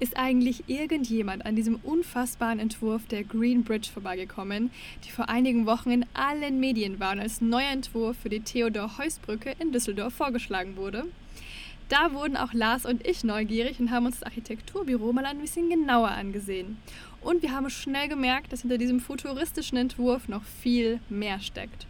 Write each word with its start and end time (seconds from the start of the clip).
Ist 0.00 0.16
eigentlich 0.16 0.64
irgendjemand 0.66 1.44
an 1.44 1.56
diesem 1.56 1.76
unfassbaren 1.82 2.58
Entwurf 2.58 3.06
der 3.06 3.22
Green 3.22 3.64
Bridge 3.64 3.90
vorbeigekommen, 3.92 4.70
die 5.04 5.10
vor 5.10 5.28
einigen 5.28 5.66
Wochen 5.66 5.90
in 5.90 6.06
allen 6.14 6.58
Medien 6.58 6.98
war 6.98 7.12
und 7.12 7.20
als 7.20 7.42
neuer 7.42 7.70
Entwurf 7.70 8.16
für 8.16 8.30
die 8.30 8.40
Theodor-Heuss-Brücke 8.40 9.54
in 9.58 9.72
Düsseldorf 9.72 10.14
vorgeschlagen 10.14 10.76
wurde? 10.76 11.04
Da 11.90 12.14
wurden 12.14 12.38
auch 12.38 12.54
Lars 12.54 12.86
und 12.86 13.06
ich 13.06 13.24
neugierig 13.24 13.78
und 13.78 13.90
haben 13.90 14.06
uns 14.06 14.20
das 14.20 14.26
Architekturbüro 14.26 15.12
mal 15.12 15.26
ein 15.26 15.38
bisschen 15.38 15.68
genauer 15.68 16.12
angesehen. 16.12 16.78
Und 17.20 17.42
wir 17.42 17.52
haben 17.52 17.68
schnell 17.68 18.08
gemerkt, 18.08 18.54
dass 18.54 18.62
hinter 18.62 18.78
diesem 18.78 19.00
futuristischen 19.00 19.76
Entwurf 19.76 20.28
noch 20.28 20.44
viel 20.62 21.00
mehr 21.10 21.40
steckt. 21.40 21.86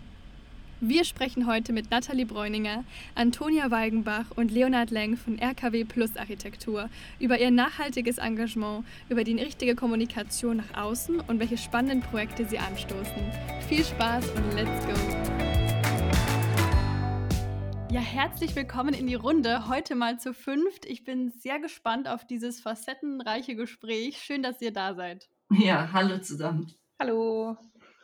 Wir 0.83 1.05
sprechen 1.05 1.47
heute 1.47 1.75
mit 1.75 1.91
Nathalie 1.91 2.25
Bräuninger, 2.25 2.85
Antonia 3.15 3.71
Weigenbach 3.71 4.25
und 4.37 4.51
Leonhard 4.51 4.91
Leng 4.91 5.19
von 5.19 5.39
RKW 5.39 5.85
Plus 5.85 6.17
Architektur 6.17 6.89
über 7.19 7.39
ihr 7.39 7.51
nachhaltiges 7.51 8.17
Engagement, 8.17 8.87
über 9.11 9.23
die 9.23 9.39
richtige 9.39 9.75
Kommunikation 9.75 10.57
nach 10.57 10.83
außen 10.83 11.21
und 11.21 11.39
welche 11.39 11.59
spannenden 11.59 12.01
Projekte 12.01 12.47
sie 12.47 12.59
anstoßen. 12.59 13.31
Viel 13.69 13.85
Spaß 13.85 14.31
und 14.31 14.55
let's 14.55 14.87
go! 14.87 14.93
Ja, 17.93 18.01
herzlich 18.01 18.57
willkommen 18.57 18.95
in 18.95 19.07
die 19.07 19.17
Runde. 19.17 19.69
Heute 19.69 19.95
mal 19.95 20.19
zu 20.19 20.33
fünft. 20.33 20.87
Ich 20.87 21.05
bin 21.05 21.29
sehr 21.29 21.61
gespannt 21.61 22.09
auf 22.09 22.27
dieses 22.27 22.63
facettenreiche 22.63 23.55
Gespräch. 23.55 24.17
Schön, 24.17 24.43
dass 24.43 24.63
ihr 24.63 24.73
da 24.73 24.95
seid. 24.95 25.29
Ja, 25.51 25.91
hallo 25.93 26.17
zusammen. 26.21 26.73
Hallo. 26.99 27.59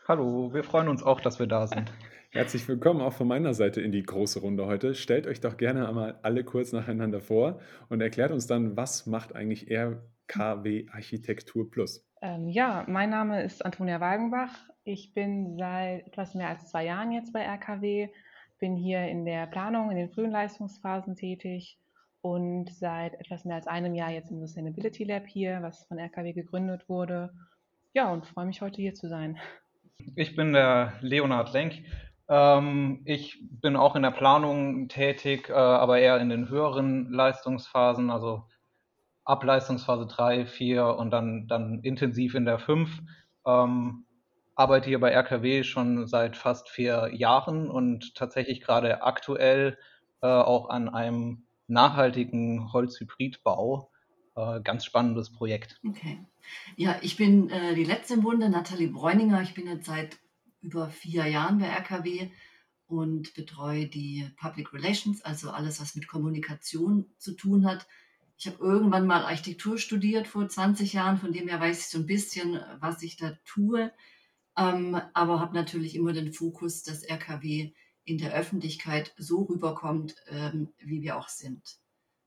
Hallo, 0.07 0.53
wir 0.53 0.63
freuen 0.63 0.89
uns 0.89 1.03
auch, 1.03 1.23
dass 1.23 1.39
wir 1.39 1.47
da 1.47 1.67
sind. 1.67 1.91
Herzlich 2.37 2.69
willkommen 2.69 3.01
auch 3.01 3.15
von 3.15 3.27
meiner 3.27 3.55
Seite 3.55 3.81
in 3.81 3.93
die 3.93 4.03
große 4.03 4.41
Runde 4.41 4.67
heute. 4.67 4.95
Stellt 4.95 5.27
euch 5.27 5.41
doch 5.41 5.57
gerne 5.57 5.89
einmal 5.89 6.19
alle 6.23 6.45
kurz 6.45 6.71
nacheinander 6.71 7.23
vor 7.23 7.61
und 7.89 8.03
erklärt 8.03 8.31
uns 8.31 8.47
dann, 8.47 8.77
was 8.77 9.07
macht 9.07 9.35
eigentlich 9.35 9.71
RKW 9.71 10.87
Architektur 10.93 11.71
Plus? 11.71 12.07
Ähm, 12.21 12.51
ja, 12.51 12.85
mein 12.89 13.09
Name 13.09 13.43
ist 13.43 13.65
Antonia 13.65 14.01
Wagenbach. 14.01 14.53
Ich 14.85 15.15
bin 15.15 15.57
seit 15.57 16.09
etwas 16.09 16.35
mehr 16.35 16.51
als 16.51 16.69
zwei 16.69 16.85
Jahren 16.85 17.11
jetzt 17.11 17.33
bei 17.33 17.41
RKW, 17.41 18.11
bin 18.59 18.77
hier 18.77 19.09
in 19.09 19.25
der 19.25 19.47
Planung 19.47 19.91
in 19.91 19.97
den 19.97 20.11
frühen 20.11 20.31
Leistungsphasen 20.31 21.17
tätig 21.17 21.79
und 22.21 22.71
seit 22.71 23.15
etwas 23.19 23.47
mehr 23.47 23.57
als 23.57 23.67
einem 23.67 23.95
Jahr 23.95 24.11
jetzt 24.11 24.31
im 24.31 24.41
Sustainability 24.41 25.05
Lab 25.05 25.27
hier, 25.27 25.61
was 25.63 25.87
von 25.87 25.99
RKW 25.99 26.35
gegründet 26.35 26.87
wurde. 26.87 27.33
Ja, 27.95 28.13
und 28.13 28.27
freue 28.27 28.45
mich 28.45 28.61
heute 28.61 28.83
hier 28.83 28.93
zu 28.93 29.09
sein. 29.09 29.39
Ich 30.15 30.37
bin 30.37 30.53
der 30.53 30.93
Leonhard 31.01 31.55
Lenk, 31.55 31.83
ähm, 32.29 33.03
ich 33.05 33.39
bin 33.43 33.77
auch 33.77 33.97
in 33.97 34.03
der 34.03 34.11
Planung 34.11 34.89
tätig, 34.89 35.49
äh, 35.49 35.53
aber 35.53 35.99
eher 35.99 36.19
in 36.19 36.29
den 36.29 36.49
höheren 36.49 37.11
Leistungsphasen, 37.11 38.11
also 38.11 38.45
ab 39.25 39.45
Leistungsphase 39.45 40.07
3, 40.07 40.47
4 40.47 40.87
und 40.87 41.11
dann, 41.11 41.47
dann 41.49 41.81
intensiv 41.81 42.35
in 42.35 42.45
der 42.45 42.59
5. 42.59 43.03
Ähm, 43.47 44.07
arbeite 44.55 44.89
hier 44.89 45.01
bei 45.01 45.11
RKW 45.11 45.63
schon 45.63 46.07
seit 46.07 46.37
fast 46.37 46.69
vier 46.71 47.11
Jahren 47.13 47.71
und 47.71 48.15
tatsächlich 48.15 48.61
gerade 48.61 49.03
aktuell 49.03 49.79
äh, 50.23 50.27
auch 50.27 50.71
an 50.71 50.89
einem 50.89 51.47
nachhaltigen 51.69 52.73
Holzhybridbau. 52.73 53.91
Äh, 54.35 54.61
ganz 54.63 54.85
spannendes 54.85 55.33
Projekt. 55.33 55.81
Okay. 55.87 56.19
Ja, 56.77 56.97
ich 57.03 57.17
bin 57.17 57.51
äh, 57.51 57.75
die 57.75 57.85
letzte 57.85 58.15
im 58.15 58.23
Bunde, 58.23 58.49
Nathalie 58.49 58.89
Bräuninger. 58.89 59.43
Ich 59.43 59.55
bin 59.55 59.67
jetzt 59.67 59.87
seit 59.87 60.19
über 60.61 60.89
vier 60.91 61.27
Jahren 61.27 61.59
bei 61.59 61.67
RKW 61.69 62.31
und 62.87 63.35
betreue 63.35 63.87
die 63.87 64.29
Public 64.37 64.73
Relations, 64.73 65.23
also 65.23 65.51
alles, 65.51 65.81
was 65.81 65.95
mit 65.95 66.07
Kommunikation 66.09 67.07
zu 67.19 67.33
tun 67.33 67.67
hat. 67.67 67.87
Ich 68.39 68.47
habe 68.47 68.59
irgendwann 68.59 69.07
mal 69.07 69.25
Architektur 69.25 69.79
studiert 69.79 70.27
vor 70.27 70.49
20 70.49 70.93
Jahren, 70.93 71.17
von 71.17 71.33
dem 71.33 71.49
her 71.49 71.61
weiß 71.61 71.81
ich 71.81 71.87
so 71.87 71.99
ein 71.99 72.07
bisschen, 72.07 72.61
was 72.81 73.03
ich 73.03 73.17
da 73.17 73.33
tue, 73.45 73.93
ähm, 74.57 75.01
aber 75.15 75.41
habe 75.41 75.55
natürlich 75.55 75.95
immer 75.95 76.13
den 76.13 76.33
Fokus, 76.33 76.83
dass 76.83 77.03
RKW 77.03 77.73
in 78.05 78.19
der 78.19 78.35
Öffentlichkeit 78.35 79.13
so 79.19 79.43
rüberkommt, 79.43 80.15
ähm, 80.29 80.69
wie 80.79 81.03
wir 81.03 81.17
auch 81.17 81.29
sind. 81.29 81.79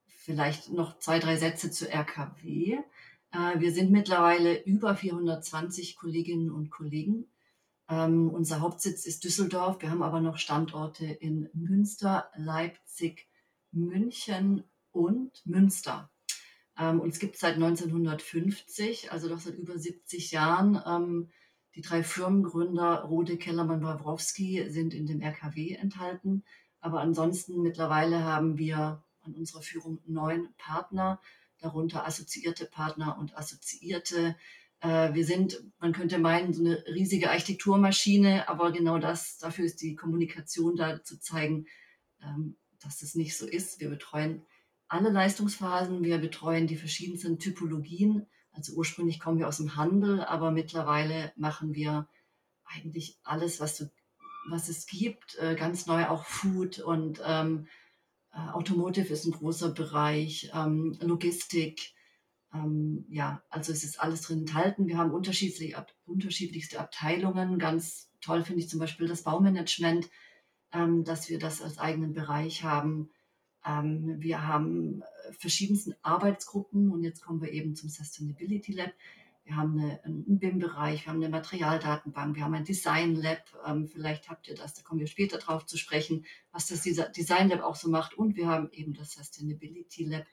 Vielleicht 0.08 0.70
noch 0.70 1.00
zwei, 1.00 1.20
drei 1.20 1.38
Sätze 1.38 1.72
zu 1.72 1.90
RKW. 1.90 2.80
Äh, 3.32 3.60
wir 3.60 3.72
sind 3.72 3.92
mittlerweile 3.92 4.62
über 4.64 4.96
420 4.96 5.96
Kolleginnen 5.96 6.52
und 6.52 6.70
Kollegen 6.70 7.28
ähm, 7.90 8.30
unser 8.30 8.62
Hauptsitz 8.62 9.06
ist 9.06 9.24
Düsseldorf. 9.24 9.82
Wir 9.82 9.90
haben 9.90 10.04
aber 10.04 10.22
noch 10.22 10.38
Standorte 10.38 11.06
in 11.06 11.50
Münster, 11.54 12.30
Leipzig, 12.36 13.28
München 13.72 14.64
und 14.92 15.46
Münster. 15.46 16.12
Ähm, 16.78 17.00
uns 17.00 17.20
gibt 17.20 17.36
es 17.36 17.42
seit 17.42 17.56
1950, 17.56 19.12
also 19.12 19.28
doch 19.28 19.40
seit 19.40 19.56
über 19.56 19.78
70 19.78 20.32
Jahren. 20.32 20.82
Ähm, 20.86 21.30
die 21.76 21.82
drei 21.82 22.04
Firmengründer 22.04 23.04
Rode, 23.04 23.38
Kellermann, 23.38 23.84
Wawrowski 23.84 24.70
sind 24.70 24.94
in 24.94 25.08
dem 25.08 25.22
RKW 25.22 25.74
enthalten. 25.74 26.44
Aber 26.82 27.02
ansonsten 27.02 27.62
mittlerweile 27.62 28.24
haben 28.24 28.58
wir 28.58 29.04
an 29.22 29.34
unserer 29.34 29.62
Führung 29.62 30.00
neun 30.06 30.54
Partner, 30.58 31.20
darunter 31.60 32.06
assoziierte 32.06 32.66
Partner 32.66 33.18
und 33.18 33.38
assoziierte 33.38 34.36
wir 34.82 35.26
sind, 35.26 35.62
man 35.80 35.92
könnte 35.92 36.20
meinen, 36.20 36.54
so 36.54 36.64
eine 36.64 36.84
riesige 36.88 37.30
Architekturmaschine, 37.30 38.48
aber 38.48 38.72
genau 38.72 38.98
das, 38.98 39.38
dafür 39.38 39.66
ist 39.66 39.82
die 39.82 39.96
Kommunikation 39.96 40.78
da 40.78 41.04
zu 41.04 41.20
zeigen, 41.20 41.66
ähm, 42.24 42.56
dass 42.82 43.00
das 43.00 43.16
nicht 43.16 43.38
so 43.38 43.46
ist. 43.46 43.80
Wir 43.80 43.90
betreuen 43.90 44.46
alle 44.88 45.10
Leistungsphasen, 45.10 46.04
wir 46.04 46.18
betreuen 46.18 46.68
die 46.68 46.76
verschiedensten 46.76 47.40
Typologien. 47.40 48.26
Also 48.52 48.74
ursprünglich 48.74 49.20
kommen 49.20 49.38
wir 49.38 49.48
aus 49.48 49.58
dem 49.58 49.76
Handel, 49.76 50.24
aber 50.24 50.52
mittlerweile 50.52 51.32
machen 51.36 51.76
wir 51.76 52.08
eigentlich 52.66 53.18
alles, 53.24 53.60
was, 53.60 53.78
du, 53.78 53.92
was 54.50 54.70
es 54.70 54.88
gibt, 54.88 55.38
äh, 55.40 55.56
ganz 55.56 55.86
neu 55.86 56.08
auch 56.08 56.26
Food 56.26 56.80
und 56.80 57.22
ähm, 57.26 57.68
äh, 58.32 58.52
Automotive 58.52 59.14
ist 59.14 59.26
ein 59.26 59.32
großer 59.32 59.72
Bereich, 59.72 60.52
ähm, 60.54 60.98
Logistik, 61.02 61.94
ähm, 62.54 63.06
ja, 63.10 63.44
also 63.50 63.72
es 63.72 63.84
ist 63.84 64.00
alles 64.00 64.22
drin 64.22 64.40
enthalten. 64.40 64.88
Wir 64.88 64.98
haben 64.98 65.12
unterschiedlich, 65.12 65.78
ab, 65.78 65.94
unterschiedlichste 66.06 66.80
Abteilungen. 66.80 67.60
Ganz 67.60 68.12
toll 68.22 68.44
finde 68.44 68.62
ich 68.62 68.70
zum 68.70 68.80
Beispiel 68.80 69.08
das 69.08 69.24
Baumanagement, 69.24 70.10
ähm, 70.74 71.04
dass 71.04 71.30
wir 71.30 71.40
das 71.40 71.62
als 71.62 71.78
eigenen 71.78 72.14
Bereich 72.14 72.64
haben. 72.64 73.10
Ähm, 73.66 74.16
wir 74.20 74.48
haben 74.48 75.02
äh, 75.02 75.34
verschiedenste 75.34 75.98
Arbeitsgruppen 76.02 76.92
und 76.92 77.04
jetzt 77.04 77.22
kommen 77.22 77.42
wir 77.42 77.52
eben 77.52 77.76
zum 77.76 77.90
Sustainability 77.90 78.74
Lab. 78.74 78.94
Wir 79.44 79.56
haben 79.56 79.80
eine, 79.80 80.04
einen 80.04 80.40
BIM-Bereich, 80.40 81.06
wir 81.06 81.12
haben 81.12 81.24
eine 81.24 81.30
Materialdatenbank, 81.30 82.36
wir 82.36 82.44
haben 82.44 82.54
ein 82.54 82.66
Design 82.66 83.16
Lab. 83.16 83.44
Ähm, 83.66 83.88
vielleicht 83.88 84.30
habt 84.30 84.48
ihr 84.48 84.56
das, 84.56 84.74
da 84.74 84.82
kommen 84.82 85.00
wir 85.00 85.08
später 85.08 85.38
drauf 85.38 85.66
zu 85.66 85.78
sprechen, 85.78 86.26
was 86.52 86.68
das 86.68 86.82
Design 86.82 87.50
Lab 87.50 87.62
auch 87.62 87.76
so 87.76 87.90
macht. 87.90 88.16
Und 88.16 88.36
wir 88.36 88.48
haben 88.48 88.70
eben 88.72 88.94
das 88.94 89.14
Sustainability 89.14 90.06
Lab 90.06 90.26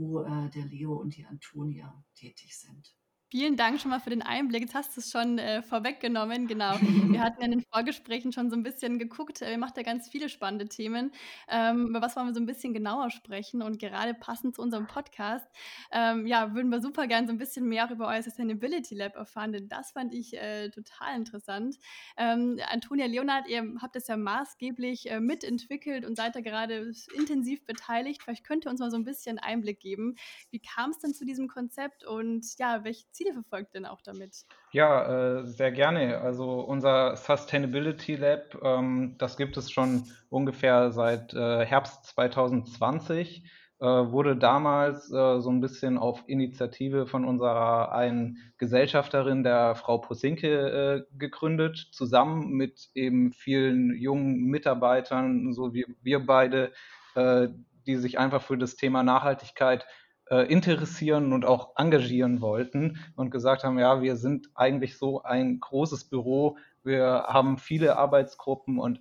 wo 0.00 0.22
äh, 0.22 0.50
der 0.50 0.64
Leo 0.64 0.94
und 0.94 1.16
die 1.16 1.26
Antonia 1.26 2.02
tätig 2.14 2.58
sind. 2.58 2.96
Vielen 3.32 3.56
Dank 3.56 3.80
schon 3.80 3.92
mal 3.92 4.00
für 4.00 4.10
den 4.10 4.22
Einblick. 4.22 4.62
Jetzt 4.62 4.74
hast 4.74 4.96
du 4.96 5.00
es 5.00 5.12
schon 5.12 5.38
äh, 5.38 5.62
vorweggenommen. 5.62 6.48
Genau. 6.48 6.72
Wir 7.12 7.20
hatten 7.20 7.40
in 7.42 7.52
den 7.52 7.62
Vorgesprächen 7.72 8.32
schon 8.32 8.50
so 8.50 8.56
ein 8.56 8.64
bisschen 8.64 8.98
geguckt. 8.98 9.40
Äh, 9.40 9.52
ihr 9.52 9.58
macht 9.58 9.76
ja 9.76 9.84
ganz 9.84 10.08
viele 10.08 10.28
spannende 10.28 10.66
Themen. 10.66 11.12
Ähm, 11.48 11.86
über 11.86 12.02
was 12.02 12.16
wollen 12.16 12.26
wir 12.26 12.34
so 12.34 12.40
ein 12.40 12.46
bisschen 12.46 12.74
genauer 12.74 13.10
sprechen? 13.10 13.62
Und 13.62 13.78
gerade 13.78 14.14
passend 14.14 14.56
zu 14.56 14.62
unserem 14.62 14.88
Podcast, 14.88 15.46
ähm, 15.92 16.26
ja, 16.26 16.56
würden 16.56 16.70
wir 16.70 16.80
super 16.80 17.06
gerne 17.06 17.28
so 17.28 17.32
ein 17.32 17.38
bisschen 17.38 17.68
mehr 17.68 17.88
über 17.88 18.08
euer 18.08 18.20
Sustainability 18.20 18.96
Lab 18.96 19.14
erfahren, 19.14 19.52
denn 19.52 19.68
das 19.68 19.92
fand 19.92 20.12
ich 20.12 20.36
äh, 20.36 20.70
total 20.70 21.14
interessant. 21.14 21.76
Ähm, 22.16 22.58
Antonia 22.68 23.06
Leonard, 23.06 23.46
ihr 23.46 23.64
habt 23.80 23.94
das 23.94 24.08
ja 24.08 24.16
maßgeblich 24.16 25.08
äh, 25.08 25.20
mitentwickelt 25.20 26.04
und 26.04 26.16
seid 26.16 26.34
da 26.34 26.40
gerade 26.40 26.90
intensiv 27.16 27.64
beteiligt. 27.64 28.24
Vielleicht 28.24 28.42
könnt 28.42 28.66
ihr 28.66 28.72
uns 28.72 28.80
mal 28.80 28.90
so 28.90 28.96
ein 28.96 29.04
bisschen 29.04 29.38
Einblick 29.38 29.78
geben. 29.78 30.16
Wie 30.50 30.58
kam 30.58 30.90
es 30.90 30.98
denn 30.98 31.14
zu 31.14 31.24
diesem 31.24 31.46
Konzept 31.46 32.04
und 32.04 32.44
ja, 32.58 32.82
welche 32.82 33.04
Ziele 33.20 33.34
verfolgt 33.34 33.74
denn 33.74 33.84
auch 33.84 34.00
damit? 34.00 34.46
Ja, 34.72 35.40
äh, 35.40 35.46
sehr 35.46 35.72
gerne. 35.72 36.18
Also 36.20 36.60
unser 36.60 37.16
Sustainability 37.16 38.16
Lab, 38.16 38.56
ähm, 38.62 39.16
das 39.18 39.36
gibt 39.36 39.56
es 39.58 39.70
schon 39.70 40.04
ungefähr 40.30 40.90
seit 40.90 41.34
äh, 41.34 41.66
Herbst 41.66 42.06
2020. 42.06 43.44
äh, 43.80 43.84
wurde 43.84 44.36
damals 44.36 45.10
äh, 45.10 45.40
so 45.40 45.50
ein 45.50 45.60
bisschen 45.60 45.98
auf 45.98 46.22
Initiative 46.28 47.06
von 47.06 47.26
unserer 47.26 47.92
einen 47.92 48.38
Gesellschafterin, 48.56 49.42
der 49.42 49.74
Frau 49.74 49.98
Posinke, 49.98 50.48
äh, 50.48 51.18
gegründet, 51.18 51.88
zusammen 51.92 52.50
mit 52.52 52.88
eben 52.94 53.32
vielen 53.32 53.94
jungen 53.96 54.44
Mitarbeitern, 54.46 55.52
so 55.52 55.74
wie 55.74 55.84
wir 56.02 56.24
beide, 56.24 56.72
äh, 57.14 57.48
die 57.86 57.96
sich 57.96 58.18
einfach 58.18 58.42
für 58.42 58.56
das 58.56 58.76
Thema 58.76 59.02
Nachhaltigkeit 59.02 59.86
interessieren 60.36 61.32
und 61.32 61.44
auch 61.44 61.72
engagieren 61.76 62.40
wollten 62.40 62.98
und 63.16 63.30
gesagt 63.30 63.64
haben, 63.64 63.78
ja, 63.78 64.00
wir 64.02 64.16
sind 64.16 64.48
eigentlich 64.54 64.96
so 64.96 65.22
ein 65.22 65.60
großes 65.60 66.04
Büro, 66.04 66.56
wir 66.82 67.24
haben 67.28 67.58
viele 67.58 67.96
Arbeitsgruppen 67.96 68.78
und 68.78 69.00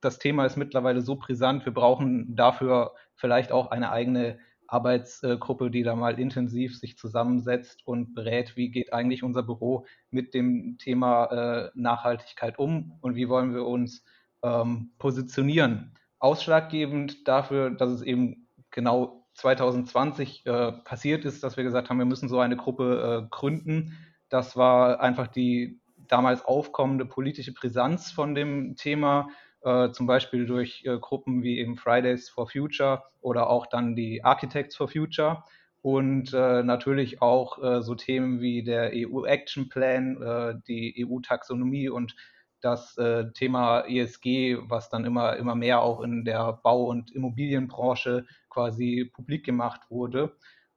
das 0.00 0.18
Thema 0.18 0.44
ist 0.44 0.56
mittlerweile 0.56 1.00
so 1.00 1.16
brisant, 1.16 1.64
wir 1.64 1.72
brauchen 1.72 2.36
dafür 2.36 2.92
vielleicht 3.14 3.52
auch 3.52 3.70
eine 3.70 3.90
eigene 3.90 4.38
Arbeitsgruppe, 4.66 5.70
die 5.70 5.82
da 5.82 5.94
mal 5.94 6.18
intensiv 6.18 6.78
sich 6.78 6.96
zusammensetzt 6.98 7.86
und 7.86 8.14
berät, 8.14 8.56
wie 8.56 8.70
geht 8.70 8.92
eigentlich 8.92 9.22
unser 9.22 9.42
Büro 9.42 9.86
mit 10.10 10.34
dem 10.34 10.78
Thema 10.78 11.26
äh, 11.26 11.70
Nachhaltigkeit 11.74 12.58
um 12.58 12.98
und 13.00 13.14
wie 13.14 13.28
wollen 13.28 13.54
wir 13.54 13.66
uns 13.66 14.04
ähm, 14.42 14.92
positionieren. 14.98 15.94
Ausschlaggebend 16.18 17.28
dafür, 17.28 17.70
dass 17.70 17.90
es 17.90 18.02
eben 18.02 18.48
genau 18.70 19.23
2020 19.34 20.46
äh, 20.46 20.72
passiert 20.72 21.24
ist, 21.24 21.42
dass 21.42 21.56
wir 21.56 21.64
gesagt 21.64 21.90
haben, 21.90 21.98
wir 21.98 22.04
müssen 22.04 22.28
so 22.28 22.38
eine 22.40 22.56
Gruppe 22.56 23.24
äh, 23.24 23.28
gründen. 23.30 23.96
Das 24.28 24.56
war 24.56 25.00
einfach 25.00 25.26
die 25.26 25.80
damals 26.08 26.44
aufkommende 26.44 27.06
politische 27.06 27.52
Brisanz 27.52 28.10
von 28.10 28.34
dem 28.34 28.76
Thema 28.76 29.28
äh, 29.64 29.90
zum 29.92 30.06
Beispiel 30.06 30.44
durch 30.44 30.84
äh, 30.84 30.98
Gruppen 30.98 31.42
wie 31.42 31.58
eben 31.58 31.76
Fridays 31.76 32.28
for 32.28 32.48
Future 32.48 33.02
oder 33.22 33.48
auch 33.48 33.66
dann 33.66 33.96
die 33.96 34.22
Architects 34.22 34.76
for 34.76 34.88
Future 34.88 35.42
und 35.80 36.34
äh, 36.34 36.62
natürlich 36.62 37.22
auch 37.22 37.62
äh, 37.62 37.82
so 37.82 37.94
Themen 37.94 38.40
wie 38.40 38.62
der 38.62 38.92
EU 38.94 39.24
Action 39.24 39.68
Plan, 39.70 40.62
die 40.68 41.06
EU 41.06 41.20
Taxonomie 41.20 41.88
und 41.88 42.14
das 42.60 42.98
Thema 43.34 43.80
ESG, 43.80 44.56
was 44.70 44.88
dann 44.88 45.04
immer, 45.04 45.36
immer 45.36 45.54
mehr 45.54 45.82
auch 45.82 46.00
in 46.00 46.24
der 46.24 46.60
Bau- 46.62 46.86
und 46.86 47.12
Immobilienbranche 47.12 48.24
quasi 48.54 49.10
publik 49.12 49.44
gemacht 49.44 49.82
wurde. 49.90 50.36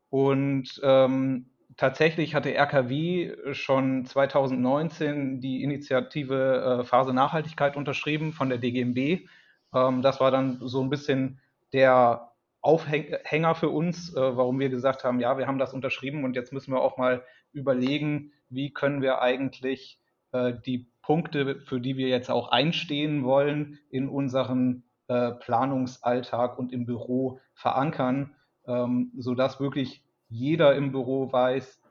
Und 0.10 0.82
ähm, 0.84 1.52
tatsächlich 1.78 2.34
hatte 2.36 2.54
RKW 2.54 3.54
schon 3.54 4.06
2019 4.06 5.40
die 5.40 5.64
Initiative 5.64 6.82
äh, 6.82 6.84
Phase 6.84 7.14
Nachhaltigkeit 7.14 7.78
unterschrieben 7.78 8.34
von 8.34 8.50
der 8.50 8.58
DGMB. 8.58 9.28
Ähm, 9.74 10.02
das 10.02 10.20
war 10.20 10.32
dann 10.32 10.60
so 10.62 10.82
ein 10.82 10.90
bisschen 10.90 11.40
der 11.72 12.32
Aufhänger 12.62 13.56
für 13.56 13.70
uns, 13.70 14.14
äh, 14.16 14.20
warum 14.20 14.60
wir 14.60 14.70
gesagt 14.70 15.04
haben, 15.04 15.20
ja, 15.20 15.38
wir 15.38 15.48
haben 15.48 15.60
das 15.60 15.74
unterschrieben 15.74 16.24
und 16.24 16.36
jetzt 16.36 16.52
müssen 16.52 16.74
wir 16.74 16.82
auch 16.82 16.98
mal 16.98 17.24
überlegen, 17.54 18.32
wie 18.50 18.74
können 18.74 19.02
wir 19.02 19.22
eigentlich 19.22 20.00
äh, 20.32 20.54
die 20.66 20.90
Punkte, 21.02 21.62
für 21.62 21.80
die 21.80 21.96
wir 21.96 22.10
jetzt 22.10 22.30
auch 22.30 22.50
einstehen 22.50 23.24
wollen, 23.24 23.80
in 23.90 24.10
unseren 24.10 24.84
äh, 25.08 25.32
Planungsalltag 25.32 26.60
und 26.60 26.74
im 26.74 26.86
Büro 26.86 27.40
verankern, 27.54 28.36
ähm, 28.66 29.14
sodass 29.18 29.60
wirklich 29.60 30.04
jeder 30.28 30.76
im 30.76 30.92
Büro 30.92 31.32
weiß, 31.32 31.82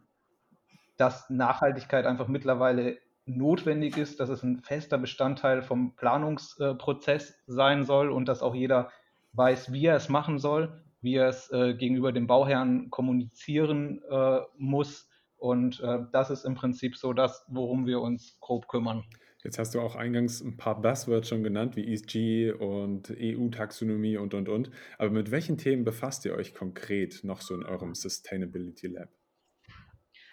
dass 0.98 1.30
Nachhaltigkeit 1.30 2.04
einfach 2.04 2.28
mittlerweile 2.28 2.98
notwendig 3.24 3.96
ist, 3.96 4.20
dass 4.20 4.28
es 4.28 4.42
ein 4.42 4.60
fester 4.60 4.98
Bestandteil 4.98 5.62
vom 5.62 5.96
Planungsprozess 5.96 7.42
sein 7.46 7.84
soll 7.84 8.10
und 8.10 8.28
dass 8.28 8.42
auch 8.42 8.54
jeder 8.54 8.90
weiß, 9.32 9.72
wie 9.72 9.86
er 9.86 9.96
es 9.96 10.08
machen 10.08 10.38
soll, 10.38 10.82
wie 11.00 11.16
er 11.16 11.28
es 11.28 11.50
äh, 11.52 11.74
gegenüber 11.74 12.12
dem 12.12 12.26
Bauherrn 12.26 12.90
kommunizieren 12.90 14.02
äh, 14.10 14.40
muss. 14.56 15.08
Und 15.38 15.82
das 16.12 16.30
ist 16.30 16.46
im 16.46 16.54
Prinzip 16.54 16.96
so 16.96 17.12
das, 17.12 17.44
worum 17.48 17.86
wir 17.86 18.00
uns 18.00 18.38
grob 18.40 18.69
kümmern. 18.69 19.04
Jetzt 19.46 19.60
hast 19.60 19.76
du 19.76 19.81
auch 19.81 19.94
eingangs 19.94 20.40
ein 20.40 20.56
paar 20.56 20.82
Buzzwords 20.82 21.28
schon 21.28 21.44
genannt, 21.44 21.76
wie 21.76 21.93
ESG 21.93 22.50
und 22.50 23.14
EU-Taxonomie 23.16 24.16
und, 24.16 24.34
und, 24.34 24.48
und. 24.48 24.72
Aber 24.98 25.10
mit 25.10 25.31
welchen 25.31 25.56
Themen 25.56 25.84
befasst 25.84 26.25
ihr 26.25 26.34
euch 26.34 26.52
konkret 26.52 27.22
noch 27.22 27.40
so 27.40 27.54
in 27.54 27.62
eurem 27.62 27.94
Sustainability 27.94 28.88
Lab? 28.88 29.08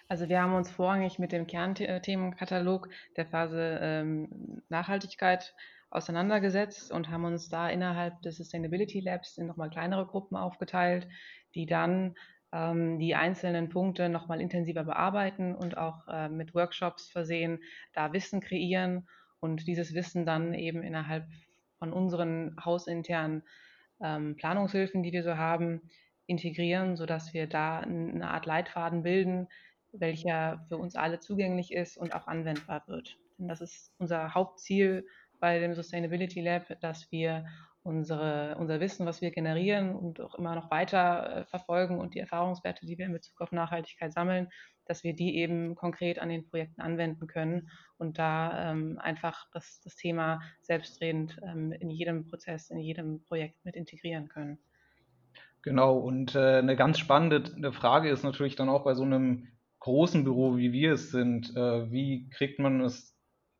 Also 0.07 0.30
wir 0.30 0.42
haben 0.42 0.56
uns 0.56 0.71
vorrangig 0.71 1.19
mit 1.19 1.31
dem 1.31 1.45
Kernthemenkatalog 1.45 2.89
der 3.15 3.27
Phase 3.27 3.77
ähm, 3.83 4.63
Nachhaltigkeit 4.69 5.54
auseinandergesetzt 5.92 6.92
und 6.92 7.12
haben 7.12 7.25
uns 7.25 7.50
da 7.50 7.69
innerhalb 7.69 8.19
des 8.24 8.38
Sustainability 8.38 9.00
Labs 9.00 9.38
in 9.38 9.45
nochmal 9.45 9.69
kleinere 9.69 10.07
Gruppen 10.07 10.36
aufgeteilt, 10.38 11.07
die 11.54 11.68
dann 11.68 12.15
die 13.00 13.15
einzelnen 13.15 13.69
Punkte 13.69 14.09
nochmal 14.09 14.39
intensiver 14.39 14.83
bearbeiten 14.83 15.55
und 15.55 15.77
auch 15.77 16.07
äh, 16.07 16.29
mit 16.29 16.53
Workshops 16.53 17.09
versehen, 17.09 17.59
da 17.94 18.13
Wissen 18.13 18.41
kreieren 18.41 19.07
und 19.39 19.65
dieses 19.67 19.94
Wissen 19.94 20.25
dann 20.25 20.53
eben 20.53 20.83
innerhalb 20.83 21.25
von 21.79 21.91
unseren 21.91 22.55
hausinternen 22.63 23.44
ähm, 24.01 24.35
Planungshilfen, 24.35 25.01
die 25.01 25.11
wir 25.11 25.23
so 25.23 25.38
haben, 25.38 25.81
integrieren, 26.27 26.95
sodass 26.95 27.33
wir 27.33 27.47
da 27.47 27.79
eine 27.79 28.29
Art 28.29 28.45
Leitfaden 28.45 29.03
bilden, 29.03 29.47
welcher 29.91 30.65
für 30.69 30.77
uns 30.77 30.95
alle 30.95 31.19
zugänglich 31.19 31.73
ist 31.73 31.97
und 31.97 32.15
auch 32.15 32.27
anwendbar 32.27 32.83
wird. 32.88 33.17
Denn 33.38 33.47
das 33.47 33.61
ist 33.61 33.94
unser 33.97 34.33
Hauptziel 34.33 35.05
bei 35.39 35.59
dem 35.59 35.73
Sustainability 35.73 36.41
Lab, 36.41 36.79
dass 36.81 37.11
wir 37.11 37.45
unsere, 37.83 38.56
unser 38.57 38.80
Wissen, 38.80 39.06
was 39.06 39.21
wir 39.21 39.31
generieren 39.31 39.95
und 39.95 40.21
auch 40.21 40.35
immer 40.35 40.56
noch 40.56 40.71
weiter 40.71 41.38
äh, 41.38 41.45
verfolgen 41.45 42.00
und 42.00 42.15
die 42.15 42.19
Erfahrungswerte, 42.19 42.85
die 42.85 42.97
wir 42.97 43.06
in 43.06 43.13
Bezug 43.13 43.39
auf 43.41 43.51
Nachhaltigkeit 43.51 44.13
sammeln, 44.13 44.50
dass 44.85 45.03
wir 45.03 45.13
die 45.13 45.38
eben 45.38 45.75
konkret 45.75 46.19
an 46.19 46.30
den 46.30 46.45
Projekten 46.45 46.81
anwenden 46.81 47.27
können 47.27 47.69
und 47.97 48.18
da 48.18 48.71
ähm, 48.71 49.00
einfach 49.00 49.47
das, 49.51 49.81
das 49.83 49.95
Thema 49.95 50.41
selbstredend 50.62 51.39
ähm, 51.44 51.74
in 51.74 51.89
jedem 51.89 52.25
Prozess, 52.25 52.69
in 52.69 52.80
jedem 52.80 53.21
Projekt 53.24 53.63
mit 53.65 53.75
integrieren 53.75 54.29
können. 54.29 54.59
Genau, 55.62 55.97
und 55.97 56.36
äh, 56.36 56.57
eine 56.57 56.75
ganz 56.75 57.00
spannende 57.00 57.71
Frage 57.71 58.09
ist 58.09 58.24
natürlich 58.24 58.56
dann 58.56 58.69
auch 58.69 58.83
bei 58.83 58.95
so 58.95 59.03
einem 59.03 59.47
großen 59.79 60.24
Büro, 60.24 60.57
wie 60.57 60.71
wir 60.71 60.94
es 60.94 61.12
sind, 61.12 61.56
äh, 61.56 61.91
wie 61.91 62.29
kriegt 62.29 62.59
man 62.59 62.81
es 62.81 63.12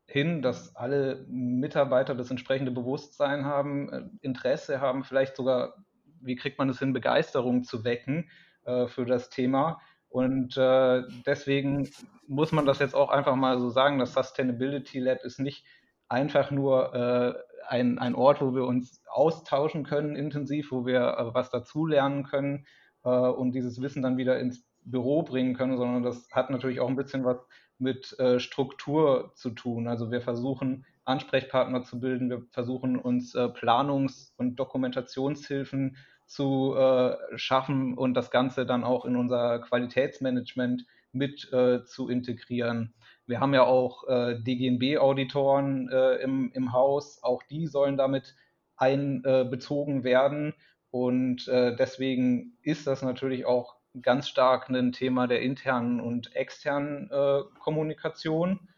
hin, 0.06 0.42
dass 0.42 0.76
alle 0.76 1.24
Mitarbeiter 1.28 2.14
das 2.14 2.30
entsprechende 2.30 2.70
Bewusstsein 2.70 3.44
haben, 3.44 3.92
äh, 3.92 4.02
Interesse 4.20 4.80
haben, 4.80 5.04
vielleicht 5.04 5.36
sogar, 5.36 5.74
wie 6.20 6.36
kriegt 6.36 6.58
man 6.58 6.68
es 6.68 6.78
hin, 6.78 6.92
Begeisterung 6.92 7.64
zu 7.64 7.84
wecken 7.84 8.30
äh, 8.64 8.86
für 8.86 9.04
das 9.06 9.30
Thema. 9.30 9.80
Und 10.08 10.56
äh, 10.56 11.02
deswegen 11.26 11.88
muss 12.28 12.52
man 12.52 12.66
das 12.66 12.78
jetzt 12.78 12.94
auch 12.94 13.10
einfach 13.10 13.34
mal 13.34 13.58
so 13.58 13.70
sagen, 13.70 13.98
das 13.98 14.14
Sustainability 14.14 15.00
Lab 15.00 15.24
ist 15.24 15.40
nicht 15.40 15.64
einfach 16.08 16.50
nur 16.50 16.94
äh, 16.94 17.34
ein, 17.68 17.98
ein 17.98 18.14
Ort, 18.14 18.40
wo 18.40 18.54
wir 18.54 18.64
uns 18.64 19.02
austauschen 19.08 19.84
können 19.84 20.16
intensiv, 20.16 20.70
wo 20.70 20.86
wir 20.86 21.00
äh, 21.00 21.34
was 21.34 21.50
dazulernen 21.50 22.24
können 22.24 22.66
äh, 23.04 23.08
und 23.08 23.52
dieses 23.52 23.80
Wissen 23.80 24.02
dann 24.02 24.16
wieder 24.16 24.38
ins 24.38 24.64
Büro 24.84 25.22
bringen 25.22 25.54
können, 25.54 25.78
sondern 25.78 26.02
das 26.02 26.28
hat 26.30 26.50
natürlich 26.50 26.78
auch 26.78 26.88
ein 26.88 26.96
bisschen 26.96 27.24
was 27.24 27.38
mit 27.78 28.18
äh, 28.18 28.38
Struktur 28.40 29.32
zu 29.34 29.50
tun. 29.50 29.88
Also 29.88 30.10
wir 30.10 30.20
versuchen 30.20 30.86
Ansprechpartner 31.04 31.82
zu 31.82 32.00
bilden, 32.00 32.30
wir 32.30 32.42
versuchen 32.50 32.98
uns 32.98 33.34
äh, 33.34 33.48
Planungs- 33.48 34.32
und 34.36 34.56
Dokumentationshilfen 34.56 35.96
zu 36.26 36.74
äh, 36.74 37.16
schaffen 37.36 37.94
und 37.94 38.14
das 38.14 38.30
Ganze 38.30 38.64
dann 38.64 38.84
auch 38.84 39.04
in 39.04 39.16
unser 39.16 39.58
Qualitätsmanagement 39.58 40.86
mit 41.12 41.52
äh, 41.52 41.84
zu 41.84 42.08
integrieren. 42.08 42.94
Wir 43.26 43.40
haben 43.40 43.54
ja 43.54 43.64
auch 43.64 44.06
äh, 44.08 44.40
DGNB-Auditoren 44.40 45.88
äh, 45.88 46.16
im, 46.16 46.50
im 46.52 46.72
Haus, 46.72 47.22
auch 47.22 47.42
die 47.44 47.66
sollen 47.66 47.96
damit 47.96 48.34
einbezogen 48.76 50.02
werden. 50.02 50.52
Und 50.90 51.46
deswegen 51.48 52.56
ist 52.62 52.88
das 52.88 53.02
natürlich 53.02 53.46
auch 53.46 53.76
ganz 54.00 54.28
stark 54.28 54.68
ein 54.68 54.92
Thema 54.92 55.26
der 55.26 55.42
internen 55.42 56.00
und 56.00 56.34
externen 56.34 57.10
äh, 57.10 57.42
Kommunikation. 57.60 58.68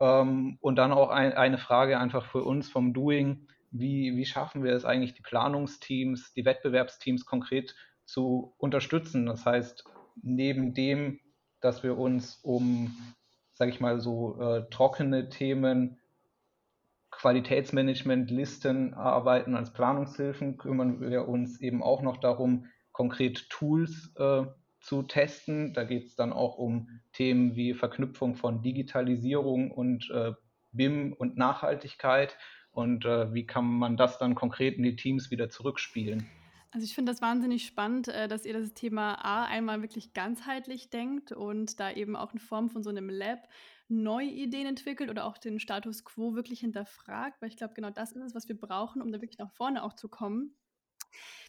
Ähm, 0.00 0.58
und 0.60 0.76
dann 0.76 0.92
auch 0.92 1.10
ein, 1.10 1.32
eine 1.32 1.58
Frage 1.58 1.98
einfach 1.98 2.26
für 2.26 2.44
uns 2.44 2.68
vom 2.68 2.92
Doing, 2.92 3.46
wie, 3.70 4.16
wie 4.16 4.26
schaffen 4.26 4.64
wir 4.64 4.72
es 4.74 4.84
eigentlich, 4.84 5.14
die 5.14 5.22
Planungsteams, 5.22 6.32
die 6.34 6.44
Wettbewerbsteams 6.44 7.24
konkret 7.24 7.74
zu 8.04 8.54
unterstützen? 8.58 9.26
Das 9.26 9.46
heißt, 9.46 9.84
neben 10.22 10.74
dem, 10.74 11.20
dass 11.60 11.82
wir 11.82 11.96
uns 11.96 12.40
um, 12.42 12.96
sage 13.52 13.70
ich 13.70 13.80
mal, 13.80 14.00
so 14.00 14.40
äh, 14.40 14.68
trockene 14.70 15.28
Themen 15.28 15.98
Qualitätsmanagement, 17.10 18.30
Listen 18.30 18.94
arbeiten 18.94 19.54
als 19.54 19.72
Planungshilfen, 19.72 20.56
kümmern 20.56 21.00
wir 21.00 21.28
uns 21.28 21.60
eben 21.60 21.82
auch 21.82 22.02
noch 22.02 22.16
darum, 22.16 22.66
konkret 23.00 23.48
Tools 23.48 24.12
äh, 24.18 24.42
zu 24.78 25.02
testen. 25.04 25.72
Da 25.72 25.84
geht 25.84 26.04
es 26.04 26.16
dann 26.16 26.34
auch 26.34 26.58
um 26.58 27.00
Themen 27.14 27.56
wie 27.56 27.72
Verknüpfung 27.72 28.34
von 28.34 28.60
Digitalisierung 28.60 29.70
und 29.70 30.10
äh, 30.10 30.32
BIM 30.72 31.14
und 31.14 31.38
Nachhaltigkeit 31.38 32.36
und 32.72 33.06
äh, 33.06 33.32
wie 33.32 33.46
kann 33.46 33.64
man 33.64 33.96
das 33.96 34.18
dann 34.18 34.34
konkret 34.34 34.76
in 34.76 34.82
die 34.82 34.96
Teams 34.96 35.30
wieder 35.30 35.48
zurückspielen. 35.48 36.26
Also 36.72 36.84
ich 36.84 36.94
finde 36.94 37.10
das 37.10 37.22
wahnsinnig 37.22 37.64
spannend, 37.64 38.08
äh, 38.08 38.28
dass 38.28 38.44
ihr 38.44 38.52
das 38.52 38.74
Thema 38.74 39.14
A 39.14 39.46
einmal 39.46 39.80
wirklich 39.80 40.12
ganzheitlich 40.12 40.90
denkt 40.90 41.32
und 41.32 41.80
da 41.80 41.90
eben 41.90 42.16
auch 42.16 42.34
in 42.34 42.38
Form 42.38 42.68
von 42.68 42.82
so 42.82 42.90
einem 42.90 43.08
Lab 43.08 43.48
neue 43.88 44.28
Ideen 44.28 44.66
entwickelt 44.66 45.08
oder 45.08 45.24
auch 45.24 45.38
den 45.38 45.58
Status 45.58 46.04
quo 46.04 46.34
wirklich 46.34 46.60
hinterfragt, 46.60 47.40
weil 47.40 47.48
ich 47.48 47.56
glaube, 47.56 47.72
genau 47.72 47.88
das 47.88 48.12
ist 48.12 48.22
es, 48.22 48.34
was 48.34 48.46
wir 48.46 48.60
brauchen, 48.60 49.00
um 49.00 49.10
da 49.10 49.22
wirklich 49.22 49.38
nach 49.38 49.50
vorne 49.52 49.82
auch 49.82 49.94
zu 49.94 50.10
kommen. 50.10 50.54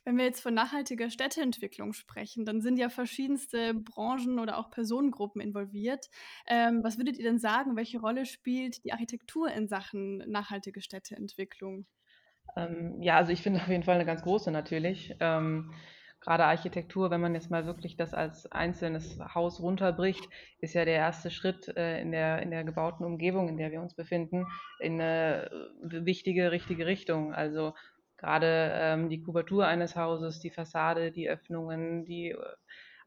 Wenn 0.04 0.18
wir 0.18 0.26
jetzt 0.26 0.42
von 0.42 0.54
nachhaltiger 0.54 1.10
Städteentwicklung 1.10 1.94
sprechen, 1.94 2.46
dann 2.46 2.62
sind 2.62 2.78
ja 2.78 2.90
verschiedenste 2.90 3.74
Branchen 3.74 4.40
oder 4.40 4.58
auch 4.58 4.72
Personengruppen 4.72 5.42
involviert. 5.42 6.08
Ähm, 6.48 6.84
was 6.84 6.98
würdet 6.98 7.18
ihr 7.18 7.24
denn 7.24 7.40
sagen, 7.40 7.76
welche 7.76 8.00
Rolle 8.00 8.26
spielt 8.26 8.84
die 8.84 8.94
Architektur 8.94 9.52
in 9.52 9.68
Sachen 9.68 10.18
nachhaltige 10.30 10.82
Städteentwicklung? 10.82 11.86
Ähm, 12.56 13.02
ja, 13.02 13.18
also 13.18 13.32
ich 13.32 13.42
finde 13.42 13.62
auf 13.62 13.68
jeden 13.68 13.84
Fall 13.84 13.96
eine 13.96 14.06
ganz 14.06 14.24
große 14.24 14.52
natürlich. 14.52 15.16
Ähm, 15.20 15.74
gerade 16.22 16.46
Architektur, 16.46 17.10
wenn 17.10 17.20
man 17.20 17.34
jetzt 17.34 17.50
mal 17.50 17.66
wirklich 17.66 17.98
das 17.98 18.14
als 18.14 18.50
einzelnes 18.52 19.20
Haus 19.34 19.60
runterbricht, 19.60 20.24
ist 20.60 20.76
ja 20.76 20.86
der 20.86 20.96
erste 20.96 21.32
Schritt 21.32 21.68
äh, 21.76 22.00
in, 22.00 22.12
der, 22.12 22.42
in 22.42 22.52
der 22.52 22.64
gebauten 22.64 23.06
Umgebung, 23.06 23.50
in 23.50 23.58
der 23.58 23.72
wir 23.72 23.82
uns 23.82 23.96
befinden, 23.96 24.46
in 24.80 25.02
eine 25.02 25.50
äh, 25.52 26.06
wichtige, 26.06 26.52
richtige 26.52 26.86
Richtung. 26.86 27.34
Also 27.34 27.74
gerade 28.22 28.72
ähm, 28.76 29.10
die 29.10 29.22
Kubatur 29.22 29.68
eines 29.68 29.96
Hauses, 29.96 30.40
die 30.40 30.52
Fassade, 30.52 31.12
die 31.12 31.28
Öffnungen, 31.28 32.06
die 32.06 32.30
äh, 32.30 32.38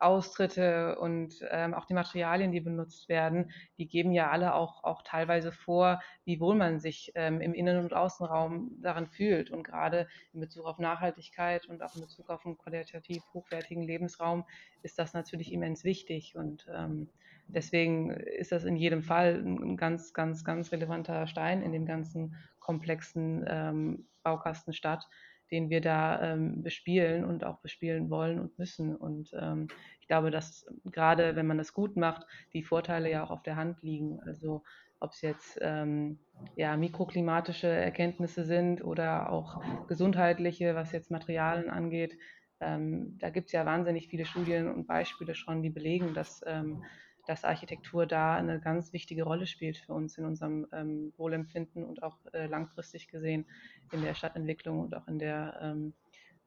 Austritte 0.01 0.99
und 0.99 1.35
ähm, 1.51 1.73
auch 1.73 1.87
die 1.87 1.95
Materialien, 1.95 2.53
die 2.53 2.61
benutzt 2.61 3.09
werden, 3.09 3.53
die 3.79 3.87
geben 3.87 4.13
ja 4.13 4.31
alle 4.31 4.55
auch, 4.55 4.83
auch 4.85 5.03
teilweise 5.03 5.53
vor, 5.53 6.03
wie 6.25 6.41
wohl 6.41 6.57
man 6.57 6.81
sich 6.81 7.13
ähm, 7.15 7.41
im 7.41 7.55
Innen- 7.55 7.79
und 7.79 7.95
Außenraum 7.95 8.73
daran 8.83 9.07
fühlt. 9.07 9.51
Und 9.51 9.63
gerade 9.63 10.09
in 10.33 10.41
Bezug 10.41 10.67
auf 10.67 10.79
Nachhaltigkeit 10.79 11.67
und 11.67 11.83
auch 11.83 11.95
in 11.95 12.03
Bezug 12.03 12.29
auf 12.29 12.45
einen 12.45 12.59
qualitativ 12.59 13.23
hochwertigen 13.33 13.85
Lebensraum 13.85 14.45
ist 14.83 14.99
das 14.99 15.15
natürlich 15.15 15.53
immens 15.53 15.85
wichtig. 15.85 16.35
Und 16.37 16.67
ähm, 16.75 17.09
deswegen 17.47 18.11
ist 18.11 18.53
das 18.53 18.65
in 18.65 18.77
jedem 18.77 19.03
Fall 19.03 19.43
ein 19.45 19.77
ganz, 19.77 20.13
ganz, 20.13 20.45
ganz 20.45 20.73
relevanter 20.73 21.27
Stein 21.27 21.63
in 21.63 21.73
dem 21.73 21.87
ganzen 21.87 22.35
komplexen 22.65 23.45
ähm, 23.47 24.09
Baukasten 24.25 24.73
Stadt 24.73 25.07
den 25.51 25.71
wir 25.71 25.81
da 25.81 26.21
ähm, 26.33 26.63
bespielen 26.63 27.25
und 27.25 27.45
auch 27.45 27.61
bespielen 27.61 28.11
wollen 28.11 28.41
und 28.41 28.59
müssen. 28.59 28.97
Und 28.97 29.31
ähm, 29.39 29.69
ich 30.01 30.09
glaube, 30.09 30.31
dass 30.31 30.67
gerade 30.85 31.37
wenn 31.37 31.47
man 31.47 31.59
das 31.59 31.73
gut 31.73 31.97
macht, 31.97 32.27
die 32.53 32.63
Vorteile 32.65 33.11
ja 33.11 33.25
auch 33.25 33.31
auf 33.31 33.43
der 33.43 33.57
Hand 33.57 33.83
liegen. 33.83 34.21
Also 34.27 34.63
ob 35.01 35.13
es 35.13 35.21
jetzt 35.21 35.59
ähm, 35.61 36.19
ja, 36.57 36.77
mikroklimatische 36.77 37.69
Erkenntnisse 37.69 38.45
sind 38.45 38.83
oder 38.83 39.31
auch 39.31 39.63
gesundheitliche, 39.87 40.75
was 40.75 40.93
jetzt 40.93 41.11
Materialien 41.11 41.71
angeht. 41.71 42.17
Ähm, 42.61 43.19
da 43.19 43.31
gibt 43.31 43.47
es 43.47 43.53
ja 43.53 43.67
wahnsinnig 43.67 44.09
viele 44.09 44.25
Studien 44.25 44.69
und 44.69 44.87
Beispiele 44.87 45.35
schon, 45.35 45.63
die 45.63 45.71
belegen, 45.71 46.15
dass 46.15 46.43
ähm, 46.47 46.85
dass 47.27 47.45
Architektur 47.45 48.07
da 48.07 48.37
eine 48.37 48.61
ganz 48.61 48.93
wichtige 48.93 49.25
Rolle 49.25 49.47
spielt 49.47 49.79
für 49.79 49.93
uns 49.93 50.19
in 50.19 50.25
unserem 50.25 50.67
ähm, 50.73 51.13
Wohlempfinden 51.17 51.85
und 51.85 52.03
auch 52.03 52.19
äh, 52.33 52.47
langfristig 52.47 53.09
gesehen 53.09 53.47
in 53.93 54.03
der 54.03 54.15
Stadtentwicklung 54.15 54.81
und 54.81 54.95
auch 54.95 55.09
in 55.09 55.19
der, 55.19 55.59
ähm, 55.63 55.95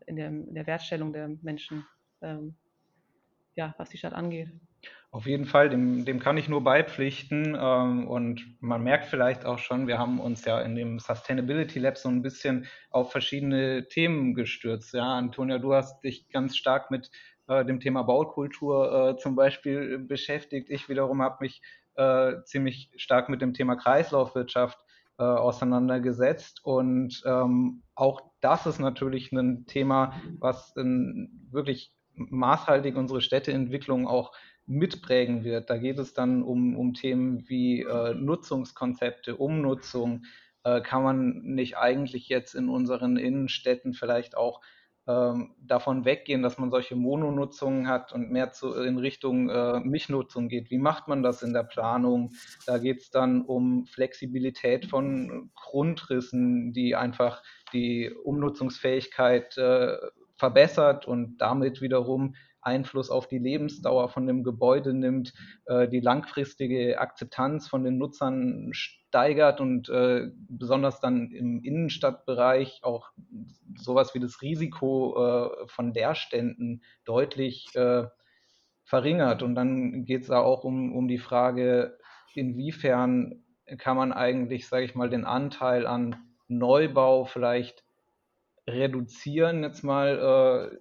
in 0.05 0.15
der, 0.15 0.27
in 0.27 0.53
der 0.53 0.67
Wertstellung 0.67 1.13
der 1.13 1.29
Menschen, 1.41 1.86
ähm, 2.22 2.55
ja, 3.55 3.74
was 3.77 3.89
die 3.89 3.98
Stadt 3.98 4.13
angeht. 4.13 4.50
Auf 5.10 5.25
jeden 5.25 5.46
Fall, 5.46 5.69
dem, 5.69 6.05
dem 6.05 6.19
kann 6.19 6.38
ich 6.38 6.50
nur 6.50 6.63
beipflichten. 6.63 7.57
Ähm, 7.60 8.07
und 8.07 8.57
man 8.60 8.84
merkt 8.84 9.05
vielleicht 9.05 9.46
auch 9.46 9.57
schon, 9.57 9.88
wir 9.88 9.98
haben 9.98 10.19
uns 10.19 10.46
ja 10.46 10.62
in 10.62 10.75
dem 10.75 11.00
Sustainability 11.00 11.79
Lab 11.79 11.98
so 11.98 12.10
ein 12.10 12.22
bisschen 12.22 12.67
auf 12.91 13.12
verschiedene 13.12 13.88
Themen 13.88 14.36
gestürzt. 14.36 14.93
Ja, 14.93 15.17
Antonia, 15.17 15.60
du 15.60 15.74
hast 15.74 16.03
dich 16.03 16.29
ganz 16.29 16.57
stark 16.57 16.91
mit 16.91 17.10
äh, 17.47 17.65
dem 17.65 17.79
Thema 17.79 18.03
Baukultur 18.03 19.09
äh, 19.09 19.17
zum 19.17 19.35
Beispiel 19.35 19.99
beschäftigt. 19.99 20.69
Ich 20.69 20.89
wiederum 20.89 21.21
habe 21.21 21.37
mich 21.41 21.61
äh, 21.95 22.43
ziemlich 22.43 22.91
stark 22.95 23.29
mit 23.29 23.41
dem 23.41 23.53
Thema 23.53 23.75
Kreislaufwirtschaft 23.75 24.79
äh, 25.17 25.23
auseinandergesetzt. 25.23 26.63
Und 26.63 27.23
ähm, 27.25 27.83
auch 27.95 28.21
das 28.41 28.65
ist 28.65 28.79
natürlich 28.79 29.31
ein 29.31 29.65
Thema, 29.65 30.13
was 30.39 30.73
wirklich 30.75 31.91
maßhaltig 32.13 32.95
unsere 32.95 33.21
Städteentwicklung 33.21 34.07
auch 34.07 34.31
mitprägen 34.65 35.43
wird. 35.43 35.69
Da 35.69 35.77
geht 35.77 35.97
es 35.97 36.13
dann 36.13 36.43
um, 36.43 36.75
um 36.75 36.93
Themen 36.93 37.47
wie 37.47 37.81
äh, 37.81 38.13
Nutzungskonzepte, 38.13 39.35
Umnutzung. 39.37 40.25
Äh, 40.63 40.81
kann 40.81 41.03
man 41.03 41.41
nicht 41.43 41.77
eigentlich 41.77 42.27
jetzt 42.27 42.53
in 42.53 42.69
unseren 42.69 43.17
Innenstädten 43.17 43.93
vielleicht 43.93 44.35
auch 44.35 44.61
ähm, 45.07 45.55
davon 45.61 46.05
weggehen, 46.05 46.43
dass 46.43 46.57
man 46.57 46.69
solche 46.69 46.95
Mononutzungen 46.95 47.87
hat 47.87 48.11
und 48.11 48.29
mehr 48.29 48.51
zu, 48.51 48.73
in 48.73 48.97
Richtung 48.97 49.49
äh, 49.49 49.79
Mischnutzung 49.79 50.49
geht. 50.49 50.69
Wie 50.69 50.77
macht 50.77 51.07
man 51.07 51.23
das 51.23 51.43
in 51.43 51.53
der 51.53 51.63
Planung? 51.63 52.33
Da 52.65 52.77
geht 52.77 53.01
es 53.01 53.09
dann 53.09 53.41
um 53.41 53.85
Flexibilität 53.85 54.85
von 54.85 55.49
Grundrissen, 55.55 56.73
die 56.73 56.95
einfach 56.95 57.41
die 57.73 58.13
Umnutzungsfähigkeit 58.23 59.57
äh, 59.57 59.97
verbessert 60.38 61.08
und 61.08 61.38
damit 61.38 61.82
wiederum 61.82 62.36
Einfluss 62.62 63.10
auf 63.10 63.27
die 63.27 63.38
Lebensdauer 63.38 64.10
von 64.10 64.27
dem 64.27 64.44
Gebäude 64.44 64.94
nimmt, 64.94 65.34
äh, 65.65 65.88
die 65.88 66.01
langfristige 66.01 67.00
Akzeptanz 67.00 67.67
von 67.67 67.84
den 67.84 67.98
Nutzern 67.98 68.72
steigert 68.74 69.62
und 69.62 69.89
äh, 69.89 70.27
besonders 70.50 71.00
dann 71.00 71.32
im 71.32 71.63
Innenstadtbereich 71.63 72.82
auch 72.84 73.12
sowas 73.75 74.13
wie 74.13 74.20
das 74.20 74.41
Risiko 74.41 75.15
äh, 75.15 75.67
von 75.67 75.94
Leerständen 75.94 76.84
deutlich 77.06 77.74
äh, 77.75 78.08
verringert. 78.84 79.44
Und 79.44 79.56
dann 79.56 80.03
geht 80.03 80.24
es 80.24 80.27
da 80.27 80.39
auch 80.39 80.63
um, 80.63 80.94
um 80.94 81.08
die 81.08 81.20
Frage, 81.20 81.98
inwiefern 82.34 83.44
kann 83.77 83.98
man 83.98 84.12
eigentlich, 84.12 84.67
sage 84.67 84.86
ich 84.86 84.96
mal, 84.96 85.10
den 85.10 85.25
Anteil 85.25 85.88
an 85.88 86.15
Neubau 86.48 87.25
vielleicht 87.25 87.84
reduzieren, 88.67 89.63
jetzt 89.63 89.83
mal 89.83 90.69
äh, 90.71 90.77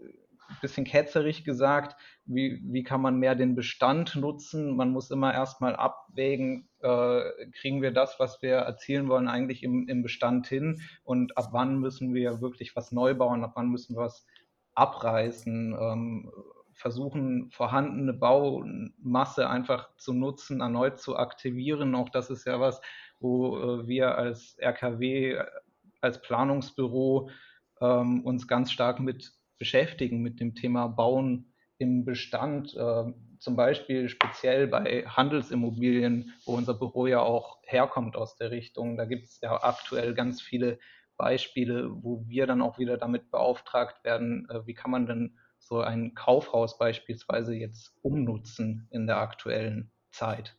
bisschen 0.60 0.84
ketzerig 0.84 1.44
gesagt, 1.44 1.96
wie, 2.24 2.60
wie 2.64 2.82
kann 2.82 3.00
man 3.00 3.18
mehr 3.18 3.34
den 3.34 3.54
Bestand 3.54 4.16
nutzen? 4.16 4.76
Man 4.76 4.90
muss 4.90 5.10
immer 5.10 5.32
erstmal 5.32 5.76
abwägen, 5.76 6.68
äh, 6.80 7.20
kriegen 7.52 7.82
wir 7.82 7.92
das, 7.92 8.18
was 8.18 8.42
wir 8.42 8.56
erzielen 8.56 9.08
wollen, 9.08 9.28
eigentlich 9.28 9.62
im, 9.62 9.88
im 9.88 10.02
Bestand 10.02 10.46
hin 10.46 10.80
und 11.04 11.36
ab 11.36 11.48
wann 11.52 11.78
müssen 11.78 12.14
wir 12.14 12.40
wirklich 12.40 12.74
was 12.76 12.92
neu 12.92 13.14
bauen, 13.14 13.44
ab 13.44 13.52
wann 13.54 13.68
müssen 13.68 13.96
wir 13.96 14.02
was 14.02 14.26
abreißen, 14.74 15.76
ähm, 15.78 16.32
versuchen, 16.72 17.50
vorhandene 17.50 18.12
Baumasse 18.12 19.48
einfach 19.48 19.96
zu 19.96 20.12
nutzen, 20.12 20.60
erneut 20.60 20.98
zu 20.98 21.16
aktivieren. 21.16 21.94
Auch 21.94 22.10
das 22.10 22.28
ist 22.28 22.46
ja 22.46 22.60
was, 22.60 22.82
wo 23.18 23.58
äh, 23.58 23.88
wir 23.88 24.16
als 24.16 24.58
RKW, 24.58 25.42
als 26.02 26.20
Planungsbüro 26.20 27.30
ähm, 27.80 28.22
uns 28.24 28.48
ganz 28.48 28.72
stark 28.72 29.00
mit 29.00 29.32
beschäftigen 29.58 30.22
mit 30.22 30.40
dem 30.40 30.54
Thema 30.54 30.86
Bauen 30.86 31.52
im 31.78 32.04
Bestand, 32.04 32.74
äh, 32.74 33.04
zum 33.38 33.56
Beispiel 33.56 34.08
speziell 34.08 34.66
bei 34.66 35.04
Handelsimmobilien, 35.06 36.32
wo 36.44 36.54
unser 36.54 36.74
Büro 36.74 37.06
ja 37.06 37.20
auch 37.20 37.58
herkommt 37.64 38.16
aus 38.16 38.36
der 38.36 38.50
Richtung. 38.50 38.96
Da 38.96 39.04
gibt 39.04 39.24
es 39.24 39.40
ja 39.40 39.62
aktuell 39.62 40.14
ganz 40.14 40.40
viele 40.40 40.78
Beispiele, 41.16 41.90
wo 41.90 42.24
wir 42.26 42.46
dann 42.46 42.62
auch 42.62 42.78
wieder 42.78 42.96
damit 42.96 43.30
beauftragt 43.30 44.04
werden, 44.04 44.48
äh, 44.50 44.66
wie 44.66 44.74
kann 44.74 44.90
man 44.90 45.06
denn 45.06 45.38
so 45.58 45.80
ein 45.80 46.14
Kaufhaus 46.14 46.78
beispielsweise 46.78 47.54
jetzt 47.54 47.92
umnutzen 48.02 48.88
in 48.90 49.06
der 49.06 49.18
aktuellen 49.18 49.90
Zeit. 50.10 50.56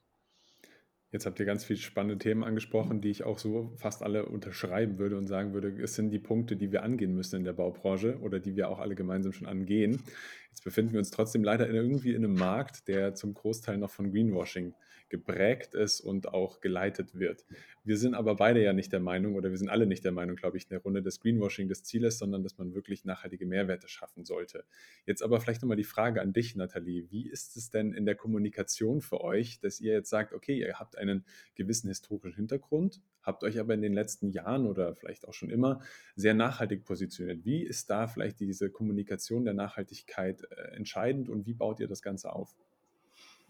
Jetzt 1.12 1.26
habt 1.26 1.40
ihr 1.40 1.46
ganz 1.46 1.64
viele 1.64 1.80
spannende 1.80 2.18
Themen 2.18 2.44
angesprochen, 2.44 3.00
die 3.00 3.10
ich 3.10 3.24
auch 3.24 3.40
so 3.40 3.72
fast 3.78 4.04
alle 4.04 4.26
unterschreiben 4.26 4.98
würde 4.98 5.18
und 5.18 5.28
sagen 5.28 5.54
würde, 5.54 5.70
es 5.82 5.96
sind 5.96 6.12
die 6.12 6.20
Punkte, 6.20 6.58
die 6.58 6.74
wir 6.74 6.84
angehen 6.84 7.16
müssen 7.16 7.38
in 7.38 7.44
der 7.46 7.54
Baubranche 7.54 8.20
oder 8.20 8.40
die 8.40 8.58
wir 8.58 8.70
auch 8.70 8.80
alle 8.80 8.94
gemeinsam 8.94 9.32
schon 9.32 9.48
angehen. 9.48 10.04
Jetzt 10.50 10.66
befinden 10.66 10.92
wir 10.92 11.00
uns 11.00 11.12
trotzdem 11.12 11.46
leider 11.46 11.70
irgendwie 11.70 12.14
in 12.14 12.26
einem 12.26 12.36
Markt, 12.36 12.90
der 12.90 13.16
zum 13.16 13.34
Großteil 13.34 13.78
noch 13.78 13.90
von 13.90 14.12
Greenwashing 14.12 14.74
geprägt 15.10 15.74
ist 15.74 16.02
und 16.02 16.28
auch 16.28 16.60
geleitet 16.60 17.18
wird. 17.18 17.46
Wir 17.84 17.98
sind 17.98 18.14
aber 18.14 18.36
beide 18.36 18.62
ja 18.62 18.74
nicht 18.74 18.92
der 18.92 19.00
Meinung 19.00 19.36
oder 19.36 19.50
wir 19.50 19.58
sind 19.58 19.70
alle 19.70 19.86
nicht 19.86 20.04
der 20.04 20.12
Meinung, 20.12 20.36
glaube 20.36 20.58
ich, 20.58 20.64
in 20.64 20.70
der 20.70 20.80
Runde, 20.80 21.02
dass 21.02 21.20
Greenwashing 21.20 21.70
das 21.70 21.84
Ziel 21.84 22.04
ist, 22.04 22.20
sondern 22.20 22.44
dass 22.44 22.58
man 22.58 22.74
wirklich 22.74 23.06
nachhaltige 23.06 23.46
Mehrwerte 23.46 23.88
schaffen 23.88 24.26
sollte. 24.26 24.66
Jetzt 25.06 25.24
aber 25.24 25.40
vielleicht 25.40 25.62
nochmal 25.62 25.78
die 25.78 25.84
Frage 25.84 26.22
an 26.22 26.34
dich, 26.34 26.56
Nathalie. 26.56 27.10
Wie 27.10 27.30
ist 27.30 27.56
es 27.56 27.70
denn 27.70 27.94
in 27.94 28.06
der 28.06 28.16
Kommunikation 28.16 29.02
für 29.02 29.22
euch, 29.22 29.60
dass 29.60 29.80
ihr 29.80 29.94
jetzt 29.94 30.10
sagt, 30.10 30.34
okay, 30.34 30.60
ihr 30.60 30.80
habt 30.80 30.98
einen 30.98 31.26
gewissen 31.56 31.88
historischen 31.88 32.34
Hintergrund, 32.34 33.02
habt 33.22 33.44
euch 33.44 33.60
aber 33.60 33.74
in 33.74 33.82
den 33.82 33.94
letzten 33.94 34.32
Jahren 34.32 34.68
oder 34.68 34.96
vielleicht 34.96 35.28
auch 35.28 35.34
schon 35.34 35.50
immer 35.50 35.82
sehr 36.16 36.34
nachhaltig 36.34 36.84
positioniert. 36.84 37.46
Wie 37.46 37.64
ist 37.64 37.90
da 37.90 38.08
vielleicht 38.08 38.40
diese 38.40 38.70
Kommunikation 38.70 39.46
der 39.46 39.54
Nachhaltigkeit 39.54 40.44
äh, 40.52 40.76
entscheidend 40.76 41.30
und 41.30 41.46
wie 41.46 41.54
baut 41.54 41.80
ihr 41.80 41.88
das 41.88 42.02
Ganze 42.02 42.34
auf? 42.34 42.56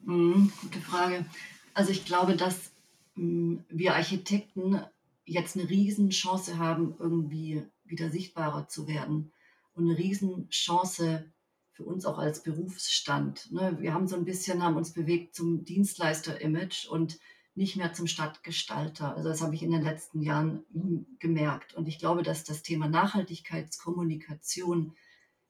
Mhm, 0.03 0.51
gute 0.61 0.79
Frage. 0.79 1.25
Also 1.73 1.91
ich 1.91 2.05
glaube, 2.05 2.35
dass 2.35 2.71
mh, 3.15 3.63
wir 3.69 3.95
Architekten 3.95 4.81
jetzt 5.25 5.57
eine 5.57 5.69
Riesenchance 5.69 6.57
haben, 6.57 6.95
irgendwie 6.99 7.63
wieder 7.85 8.09
sichtbarer 8.09 8.67
zu 8.67 8.87
werden 8.87 9.31
und 9.73 9.85
eine 9.85 9.97
Riesenchance 9.97 11.25
für 11.73 11.83
uns 11.83 12.05
auch 12.05 12.17
als 12.17 12.41
Berufsstand. 12.41 13.51
Ne? 13.51 13.77
Wir 13.79 13.93
haben 13.93 14.07
so 14.07 14.15
ein 14.15 14.25
bisschen, 14.25 14.63
haben 14.63 14.77
uns 14.77 14.93
bewegt 14.93 15.35
zum 15.35 15.63
Dienstleister-Image 15.63 16.87
und 16.87 17.19
nicht 17.53 17.75
mehr 17.75 17.93
zum 17.93 18.07
Stadtgestalter. 18.07 19.15
Also 19.15 19.29
das 19.29 19.41
habe 19.41 19.55
ich 19.55 19.63
in 19.63 19.71
den 19.71 19.83
letzten 19.83 20.21
Jahren 20.21 20.63
gemerkt. 21.19 21.75
Und 21.75 21.87
ich 21.87 21.99
glaube, 21.99 22.23
dass 22.23 22.43
das 22.43 22.63
Thema 22.63 22.87
Nachhaltigkeitskommunikation 22.87 24.95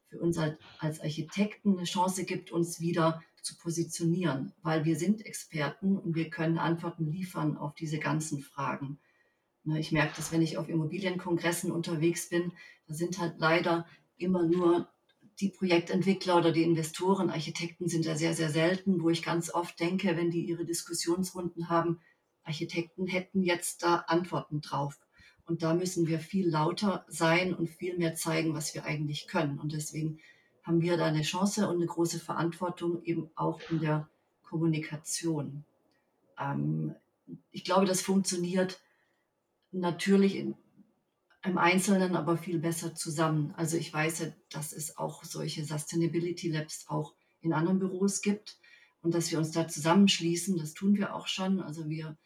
für 0.10 0.20
uns 0.20 0.38
als 0.38 1.02
Architekten 1.02 1.78
eine 1.78 1.86
Chance 1.86 2.26
gibt, 2.26 2.52
uns 2.52 2.80
wieder 2.80 3.22
zu 3.42 3.58
positionieren, 3.58 4.54
weil 4.62 4.86
wir 4.86 4.98
sind 4.98 5.26
Experten 5.26 5.98
und 5.98 6.16
wir 6.16 6.30
können 6.30 6.58
Antworten 6.58 7.12
liefern 7.12 7.58
auf 7.58 7.76
diese 7.76 8.00
ganzen 8.00 8.42
Fragen. 8.42 9.00
Ne, 9.64 9.80
ich 9.80 9.92
merke 9.92 10.14
das, 10.18 10.32
wenn 10.32 10.42
ich 10.42 10.58
auf 10.58 10.70
Immobilienkongressen 10.70 11.72
unterwegs 11.72 12.30
bin, 12.30 12.52
da 12.88 12.94
sind 12.94 13.20
halt 13.20 13.36
leider 13.38 13.86
immer 14.18 14.44
nur 14.44 14.90
die 15.40 15.50
Projektentwickler 15.50 16.38
oder 16.38 16.52
die 16.52 16.64
Investoren, 16.64 17.30
Architekten 17.30 17.88
sind 17.88 18.06
da 18.06 18.16
sehr, 18.16 18.34
sehr 18.34 18.50
selten, 18.50 19.02
wo 19.02 19.10
ich 19.10 19.22
ganz 19.22 19.54
oft 19.54 19.80
denke, 19.80 20.18
wenn 20.18 20.32
die 20.32 20.46
ihre 20.46 20.66
Diskussionsrunden 20.66 21.70
haben, 21.70 22.00
Architekten 22.44 23.08
hätten 23.08 23.44
jetzt 23.44 23.84
da 23.84 23.98
Antworten 24.08 24.62
drauf. 24.62 24.98
Und 25.48 25.64
da 25.64 25.74
müssen 25.74 26.08
wir 26.08 26.20
viel 26.20 26.50
lauter 26.50 27.06
sein 27.08 27.54
und 27.54 27.70
viel 27.70 27.98
mehr 27.98 28.16
zeigen, 28.16 28.54
was 28.54 28.76
wir 28.76 28.84
eigentlich 28.84 29.28
können. 29.28 29.60
Und 29.60 29.72
deswegen 29.72 30.20
haben 30.64 30.82
wir 30.82 30.98
da 30.98 31.06
eine 31.06 31.22
Chance 31.22 31.70
und 31.70 31.78
eine 31.78 31.86
große 31.86 32.20
Verantwortung 32.20 33.02
eben 33.04 33.30
auch 33.36 33.62
in 33.70 33.80
der 33.80 34.10
Kommunikation. 34.44 35.64
Ähm, 36.38 36.94
ich 37.52 37.64
glaube, 37.64 37.86
das 37.86 38.02
funktioniert 38.02 38.82
natürlich 39.72 40.36
in, 40.36 40.56
im 41.44 41.58
Einzelnen, 41.58 42.18
aber 42.18 42.38
viel 42.38 42.60
besser 42.60 42.94
zusammen. 42.94 43.54
Also 43.56 43.78
ich 43.78 43.94
weiß 43.94 44.20
ja, 44.20 44.28
dass 44.50 44.74
es 44.74 44.98
auch 44.98 45.24
solche 45.24 45.64
Sustainability 45.64 46.50
Labs 46.50 46.86
auch 46.90 47.14
in 47.40 47.54
anderen 47.54 47.80
Büros 47.80 48.22
gibt 48.22 48.58
und 49.02 49.14
dass 49.14 49.32
wir 49.32 49.38
uns 49.38 49.52
da 49.52 49.70
zusammenschließen. 49.70 50.58
Das 50.58 50.74
tun 50.74 50.98
wir 50.98 51.16
auch 51.16 51.28
schon. 51.28 51.62
Also 51.62 51.90
wir 51.90 52.18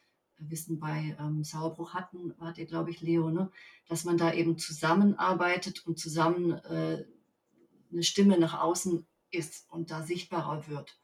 wissen 0.49 0.79
bei 0.79 1.15
ähm, 1.19 1.43
Sauerbruch 1.43 1.93
hatten, 1.93 2.33
wart 2.37 2.57
ihr, 2.57 2.65
glaube 2.65 2.91
ich, 2.91 3.01
Leo, 3.01 3.29
ne? 3.29 3.51
dass 3.87 4.05
man 4.05 4.17
da 4.17 4.33
eben 4.33 4.57
zusammenarbeitet 4.57 5.85
und 5.85 5.99
zusammen 5.99 6.51
äh, 6.51 7.05
eine 7.91 8.03
Stimme 8.03 8.39
nach 8.39 8.59
außen 8.59 9.05
ist 9.31 9.69
und 9.71 9.91
da 9.91 10.03
sichtbarer 10.03 10.67
wird. 10.67 10.97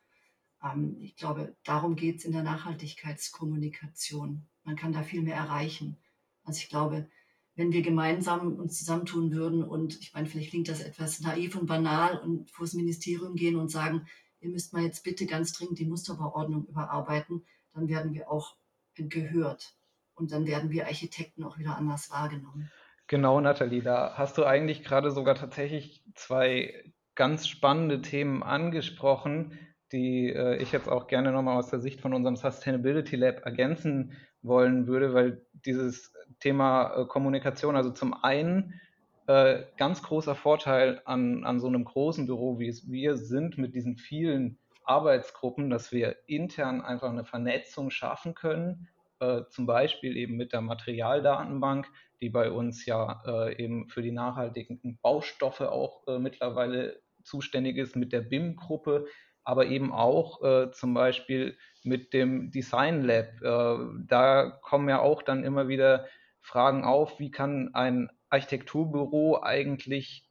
Ähm, 0.64 0.98
ich 1.00 1.16
glaube, 1.16 1.56
darum 1.64 1.96
geht 1.96 2.18
es 2.18 2.26
in 2.26 2.32
der 2.32 2.44
Nachhaltigkeitskommunikation. 2.44 4.48
Man 4.64 4.76
kann 4.76 4.94
da 4.94 5.04
viel 5.04 5.22
mehr 5.22 5.36
erreichen. 5.36 5.98
Also 6.44 6.60
ich 6.60 6.70
glaube, 6.70 7.10
wenn 7.56 7.72
wir 7.72 7.82
gemeinsam 7.82 8.58
uns 8.58 8.78
zusammentun 8.78 9.32
würden 9.32 9.64
und 9.64 10.00
ich 10.00 10.14
meine, 10.14 10.28
vielleicht 10.28 10.52
klingt 10.52 10.70
das 10.70 10.82
etwas 10.82 11.20
naiv 11.22 11.56
und 11.56 11.66
banal 11.66 12.20
und 12.20 12.52
vor 12.52 12.66
das 12.66 12.74
Ministerium 12.74 13.36
gehen 13.36 13.56
und 13.56 13.70
sagen, 13.70 14.08
ihr 14.40 14.50
müsst 14.50 14.74
mal 14.74 14.84
jetzt 14.84 15.04
bitte 15.04 15.26
ganz 15.26 15.54
dringend 15.54 15.80
die 15.80 15.86
Musterverordnung 15.86 16.68
überarbeiten, 16.68 17.44
dann 17.74 17.88
werden 17.88 18.14
wir 18.14 18.30
auch 18.30 18.56
gehört 19.04 19.76
und 20.16 20.32
dann 20.32 20.46
werden 20.46 20.72
wir 20.72 20.88
Architekten 20.88 21.44
auch 21.44 21.58
wieder 21.58 21.78
anders 21.78 22.10
wahrgenommen. 22.12 22.72
Genau, 23.08 23.40
Nathalie, 23.40 23.82
da 23.82 24.18
hast 24.18 24.38
du 24.38 24.44
eigentlich 24.44 24.84
gerade 24.84 25.12
sogar 25.12 25.36
tatsächlich 25.36 26.04
zwei 26.14 26.84
ganz 27.16 27.48
spannende 27.48 28.02
Themen 28.02 28.44
angesprochen, 28.44 29.58
die 29.92 30.30
äh, 30.30 30.58
ich 30.58 30.72
jetzt 30.72 30.90
auch 30.90 31.08
gerne 31.08 31.32
nochmal 31.32 31.58
aus 31.58 31.70
der 31.70 31.80
Sicht 31.80 32.02
von 32.02 32.14
unserem 32.14 32.36
Sustainability 32.36 33.16
Lab 33.16 33.46
ergänzen 33.46 34.14
wollen 34.42 34.88
würde, 34.88 35.14
weil 35.14 35.46
dieses 35.54 36.14
Thema 36.40 36.96
äh, 36.96 37.06
Kommunikation, 37.06 37.76
also 37.76 37.92
zum 37.92 38.14
einen 38.14 38.80
äh, 39.28 39.64
ganz 39.78 40.04
großer 40.04 40.36
Vorteil 40.36 41.02
an, 41.06 41.44
an 41.44 41.60
so 41.60 41.68
einem 41.68 41.86
großen 41.86 42.28
Büro, 42.28 42.60
wie 42.60 42.68
es 42.68 42.90
wir 42.90 43.18
sind, 43.18 43.58
mit 43.58 43.74
diesen 43.74 43.98
vielen 43.98 44.58
Arbeitsgruppen, 44.88 45.70
dass 45.70 45.92
wir 45.92 46.18
intern 46.28 46.82
einfach 46.82 47.10
eine 47.10 47.26
Vernetzung 47.26 47.90
schaffen 47.90 48.34
können, 48.34 48.88
äh, 49.20 49.44
zum 49.50 49.66
Beispiel 49.66 50.16
eben 50.16 50.36
mit 50.36 50.54
der 50.54 50.62
Materialdatenbank, 50.62 51.88
die 52.22 52.30
bei 52.30 52.52
uns 52.52 52.86
ja 52.86 53.22
äh, 53.26 53.62
eben 53.62 53.90
für 53.90 54.02
die 54.02 54.12
nachhaltigen 54.12 55.00
Baustoffe 55.02 55.62
auch 55.62 56.08
äh, 56.08 56.20
mittlerweile 56.20 57.02
zuständig 57.24 57.78
ist, 57.78 57.96
mit 57.96 58.14
der 58.14 58.22
BIM-Gruppe, 58.22 59.08
aber 59.44 59.68
eben 59.68 59.94
auch 59.94 60.44
äh, 60.44 60.72
zum 60.72 60.94
Beispiel 60.94 61.58
mit 61.84 62.14
dem 62.14 62.52
Design 62.52 63.04
Lab. 63.04 63.42
Äh, 63.42 64.04
da 64.06 64.60
kommen 64.62 64.90
ja 64.90 65.00
auch 65.00 65.22
dann 65.22 65.44
immer 65.44 65.68
wieder 65.68 66.06
Fragen 66.42 66.84
auf, 66.84 67.20
wie 67.20 67.32
kann 67.32 67.74
ein 67.74 68.10
Architekturbüro 68.30 69.42
eigentlich 69.42 70.28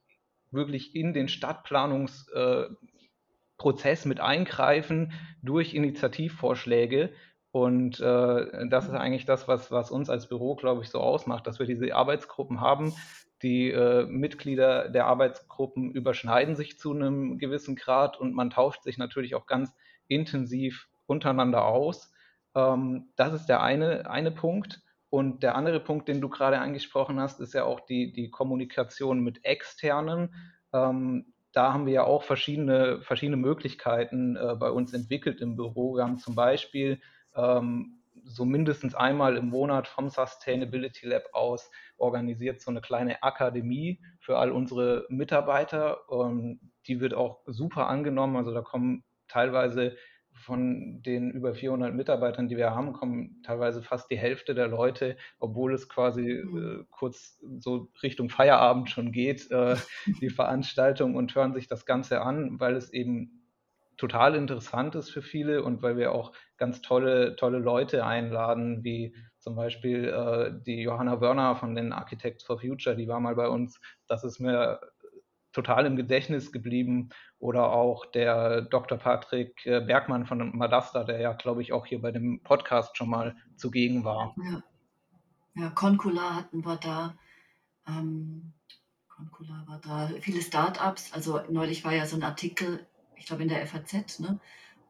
wirklich 0.50 0.94
in 0.94 1.12
den 1.12 1.28
Stadtplanungsprozess 3.56 4.04
mit 4.04 4.20
eingreifen 4.20 5.12
durch 5.42 5.74
Initiativvorschläge. 5.74 7.10
Und 7.50 8.00
äh, 8.00 8.68
das 8.68 8.86
ist 8.86 8.94
eigentlich 8.94 9.24
das, 9.24 9.48
was, 9.48 9.70
was 9.70 9.90
uns 9.90 10.10
als 10.10 10.28
Büro, 10.28 10.56
glaube 10.56 10.82
ich, 10.82 10.90
so 10.90 11.00
ausmacht, 11.00 11.46
dass 11.46 11.58
wir 11.58 11.66
diese 11.66 11.94
Arbeitsgruppen 11.94 12.60
haben. 12.60 12.94
Die 13.42 13.70
äh, 13.70 14.06
Mitglieder 14.06 14.88
der 14.88 15.06
Arbeitsgruppen 15.06 15.90
überschneiden 15.92 16.56
sich 16.56 16.78
zu 16.78 16.92
einem 16.92 17.38
gewissen 17.38 17.76
Grad 17.76 18.18
und 18.18 18.34
man 18.34 18.50
tauscht 18.50 18.82
sich 18.82 18.98
natürlich 18.98 19.34
auch 19.34 19.46
ganz 19.46 19.72
intensiv 20.08 20.88
untereinander 21.06 21.64
aus. 21.64 22.12
Ähm, 22.54 23.08
das 23.16 23.32
ist 23.32 23.46
der 23.46 23.62
eine, 23.62 24.08
eine 24.10 24.30
Punkt. 24.30 24.82
Und 25.08 25.42
der 25.42 25.54
andere 25.54 25.80
Punkt, 25.80 26.08
den 26.08 26.20
du 26.20 26.28
gerade 26.28 26.58
angesprochen 26.58 27.20
hast, 27.20 27.40
ist 27.40 27.54
ja 27.54 27.64
auch 27.64 27.80
die, 27.80 28.12
die 28.12 28.28
Kommunikation 28.28 29.20
mit 29.20 29.44
Externen. 29.44 30.34
Ähm, 30.74 31.32
da 31.56 31.72
haben 31.72 31.86
wir 31.86 31.94
ja 31.94 32.04
auch 32.04 32.22
verschiedene, 32.22 33.00
verschiedene 33.00 33.38
Möglichkeiten 33.38 34.36
äh, 34.36 34.54
bei 34.56 34.70
uns 34.70 34.92
entwickelt 34.92 35.40
im 35.40 35.56
Büro. 35.56 35.96
Wir 35.96 36.04
haben 36.04 36.18
zum 36.18 36.34
Beispiel 36.34 37.00
ähm, 37.34 38.02
so 38.24 38.44
mindestens 38.44 38.94
einmal 38.94 39.38
im 39.38 39.48
Monat 39.48 39.88
vom 39.88 40.10
Sustainability 40.10 41.06
Lab 41.06 41.22
aus 41.32 41.70
organisiert 41.96 42.60
so 42.60 42.70
eine 42.70 42.82
kleine 42.82 43.22
Akademie 43.22 44.02
für 44.20 44.36
all 44.36 44.52
unsere 44.52 45.06
Mitarbeiter. 45.08 46.10
Und 46.10 46.60
die 46.86 47.00
wird 47.00 47.14
auch 47.14 47.40
super 47.46 47.86
angenommen. 47.86 48.36
Also 48.36 48.52
da 48.52 48.60
kommen 48.60 49.02
teilweise 49.26 49.96
von 50.36 51.02
den 51.02 51.30
über 51.30 51.54
400 51.54 51.94
Mitarbeitern, 51.94 52.48
die 52.48 52.56
wir 52.56 52.70
haben, 52.70 52.92
kommen 52.92 53.42
teilweise 53.42 53.82
fast 53.82 54.10
die 54.10 54.18
Hälfte 54.18 54.54
der 54.54 54.68
Leute, 54.68 55.16
obwohl 55.38 55.74
es 55.74 55.88
quasi 55.88 56.42
mhm. 56.44 56.80
äh, 56.80 56.84
kurz 56.90 57.38
so 57.58 57.88
Richtung 58.02 58.28
Feierabend 58.28 58.90
schon 58.90 59.12
geht, 59.12 59.50
äh, 59.50 59.76
die 60.20 60.30
Veranstaltung 60.30 61.14
und 61.16 61.34
hören 61.34 61.54
sich 61.54 61.66
das 61.66 61.86
Ganze 61.86 62.20
an, 62.20 62.60
weil 62.60 62.76
es 62.76 62.92
eben 62.92 63.42
total 63.96 64.34
interessant 64.34 64.94
ist 64.94 65.10
für 65.10 65.22
viele 65.22 65.62
und 65.62 65.82
weil 65.82 65.96
wir 65.96 66.12
auch 66.12 66.32
ganz 66.58 66.82
tolle, 66.82 67.34
tolle 67.36 67.58
Leute 67.58 68.04
einladen, 68.04 68.84
wie 68.84 69.14
zum 69.38 69.56
Beispiel 69.56 70.08
äh, 70.08 70.52
die 70.66 70.82
Johanna 70.82 71.20
Wörner 71.20 71.56
von 71.56 71.74
den 71.74 71.92
Architects 71.92 72.44
for 72.44 72.60
Future, 72.60 72.96
die 72.96 73.08
war 73.08 73.20
mal 73.20 73.36
bei 73.36 73.48
uns. 73.48 73.80
Das 74.06 74.24
ist 74.24 74.40
mir 74.40 74.80
total 75.56 75.86
im 75.86 75.96
Gedächtnis 75.96 76.52
geblieben. 76.52 77.08
Oder 77.38 77.72
auch 77.72 78.06
der 78.06 78.62
Dr. 78.62 78.98
Patrick 78.98 79.64
äh, 79.66 79.80
Bergmann 79.80 80.26
von 80.26 80.56
Madasta, 80.56 81.04
der 81.04 81.20
ja, 81.20 81.32
glaube 81.32 81.62
ich, 81.62 81.72
auch 81.72 81.86
hier 81.86 82.00
bei 82.00 82.12
dem 82.12 82.42
Podcast 82.42 82.96
schon 82.96 83.08
mal 83.08 83.36
zugegen 83.56 84.04
war. 84.04 84.34
Ja, 84.36 84.62
ja 85.54 85.70
Concula 85.70 86.36
hatten 86.36 86.64
wir 86.64 86.76
da. 86.76 87.16
Ähm, 87.88 88.52
Concula 89.08 89.64
war 89.66 89.80
da. 89.80 90.10
Viele 90.20 90.42
Startups. 90.42 91.12
Also 91.12 91.40
neulich 91.50 91.84
war 91.84 91.92
ja 91.92 92.06
so 92.06 92.16
ein 92.16 92.22
Artikel, 92.22 92.86
ich 93.16 93.26
glaube 93.26 93.42
in 93.42 93.48
der 93.48 93.66
FAZ, 93.66 94.20
ne, 94.20 94.38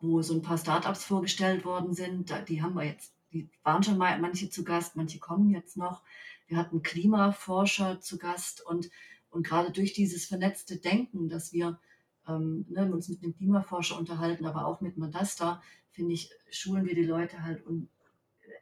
wo 0.01 0.21
so 0.23 0.35
ein 0.35 0.43
paar 0.43 0.59
Startups 0.59 1.05
vorgestellt 1.05 1.65
worden 1.65 1.95
sind. 1.95 2.35
Die 2.49 2.61
haben 2.63 2.75
wir 2.75 2.85
jetzt, 2.85 3.15
die 3.33 3.49
waren 3.63 3.85
schon 3.85 3.99
mal 3.99 4.19
manche 4.19 4.51
zu 4.51 4.65
Gast, 4.65 4.97
manche 4.97 5.21
kommen 5.21 5.51
jetzt 5.51 5.77
noch. 5.77 6.03
Wir 6.49 6.59
hatten 6.59 6.83
Klimaforscher 6.83 8.01
zu 8.01 8.19
Gast 8.19 8.65
und 8.65 8.89
und 9.37 9.46
gerade 9.46 9.70
durch 9.70 9.92
dieses 9.92 10.25
vernetzte 10.25 10.79
Denken, 10.79 11.29
dass 11.29 11.53
wir 11.53 11.79
ähm, 12.27 12.64
ne, 12.70 12.90
uns 12.90 13.09
mit 13.11 13.22
dem 13.22 13.37
Klimaforscher 13.37 13.99
unterhalten, 13.99 14.46
aber 14.46 14.66
auch 14.66 14.81
mit 14.81 14.96
Madasta, 14.96 15.62
finde 15.90 16.14
ich, 16.14 16.31
schulen 16.51 16.87
wir 16.87 16.94
die 16.94 17.05
Leute 17.05 17.42
halt 17.42 17.64
um, 17.66 17.90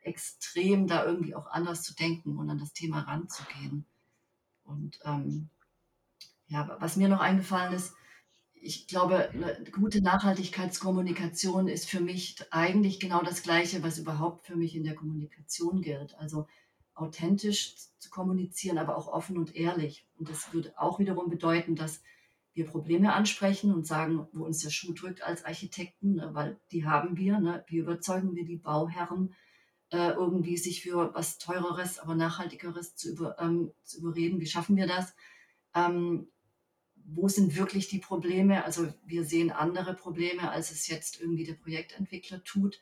extrem 0.02 0.88
da 0.88 1.06
irgendwie 1.06 1.36
auch 1.36 1.46
anders 1.46 1.84
zu 1.84 1.94
denken 1.94 2.36
und 2.38 2.50
an 2.50 2.58
das 2.58 2.72
Thema 2.72 3.02
ranzugehen. 3.02 3.86
Und 4.64 4.98
ähm, 5.04 5.48
ja, 6.48 6.76
was 6.80 6.96
mir 6.96 7.08
noch 7.08 7.20
eingefallen 7.20 7.72
ist, 7.72 7.94
ich 8.54 8.88
glaube, 8.88 9.30
eine 9.30 9.62
gute 9.70 10.02
Nachhaltigkeitskommunikation 10.02 11.68
ist 11.68 11.88
für 11.88 12.00
mich 12.00 12.36
eigentlich 12.50 12.98
genau 12.98 13.22
das 13.22 13.44
Gleiche, 13.44 13.84
was 13.84 13.98
überhaupt 13.98 14.46
für 14.46 14.56
mich 14.56 14.74
in 14.74 14.82
der 14.82 14.96
Kommunikation 14.96 15.82
gilt. 15.82 16.16
Also 16.18 16.48
authentisch 16.94 17.74
zu 17.98 18.10
kommunizieren, 18.10 18.78
aber 18.78 18.96
auch 18.96 19.08
offen 19.08 19.36
und 19.36 19.56
ehrlich. 19.56 20.06
Und 20.18 20.28
das 20.28 20.52
würde 20.52 20.72
auch 20.76 20.98
wiederum 20.98 21.28
bedeuten, 21.28 21.74
dass 21.76 22.02
wir 22.54 22.66
Probleme 22.66 23.12
ansprechen 23.12 23.74
und 23.74 23.86
sagen, 23.86 24.28
wo 24.32 24.44
uns 24.44 24.60
der 24.62 24.70
Schuh 24.70 24.92
drückt 24.92 25.22
als 25.22 25.44
Architekten, 25.44 26.14
ne, 26.14 26.30
weil 26.32 26.60
die 26.70 26.86
haben 26.86 27.16
wir. 27.16 27.40
Ne, 27.40 27.64
wie 27.66 27.78
überzeugen 27.78 28.36
wir 28.36 28.44
die 28.44 28.56
Bauherren, 28.56 29.34
äh, 29.90 30.10
irgendwie 30.10 30.56
sich 30.56 30.82
für 30.82 31.12
was 31.14 31.38
Teureres, 31.38 31.98
aber 31.98 32.14
Nachhaltigeres 32.14 32.94
zu, 32.94 33.10
über, 33.10 33.38
ähm, 33.40 33.72
zu 33.82 33.98
überreden? 33.98 34.40
Wie 34.40 34.46
schaffen 34.46 34.76
wir 34.76 34.86
das? 34.86 35.14
Ähm, 35.74 36.28
wo 37.06 37.28
sind 37.28 37.56
wirklich 37.56 37.88
die 37.88 37.98
Probleme? 37.98 38.64
Also 38.64 38.92
wir 39.04 39.24
sehen 39.24 39.50
andere 39.50 39.94
Probleme, 39.94 40.50
als 40.50 40.70
es 40.70 40.86
jetzt 40.86 41.20
irgendwie 41.20 41.44
der 41.44 41.54
Projektentwickler 41.54 42.42
tut. 42.44 42.80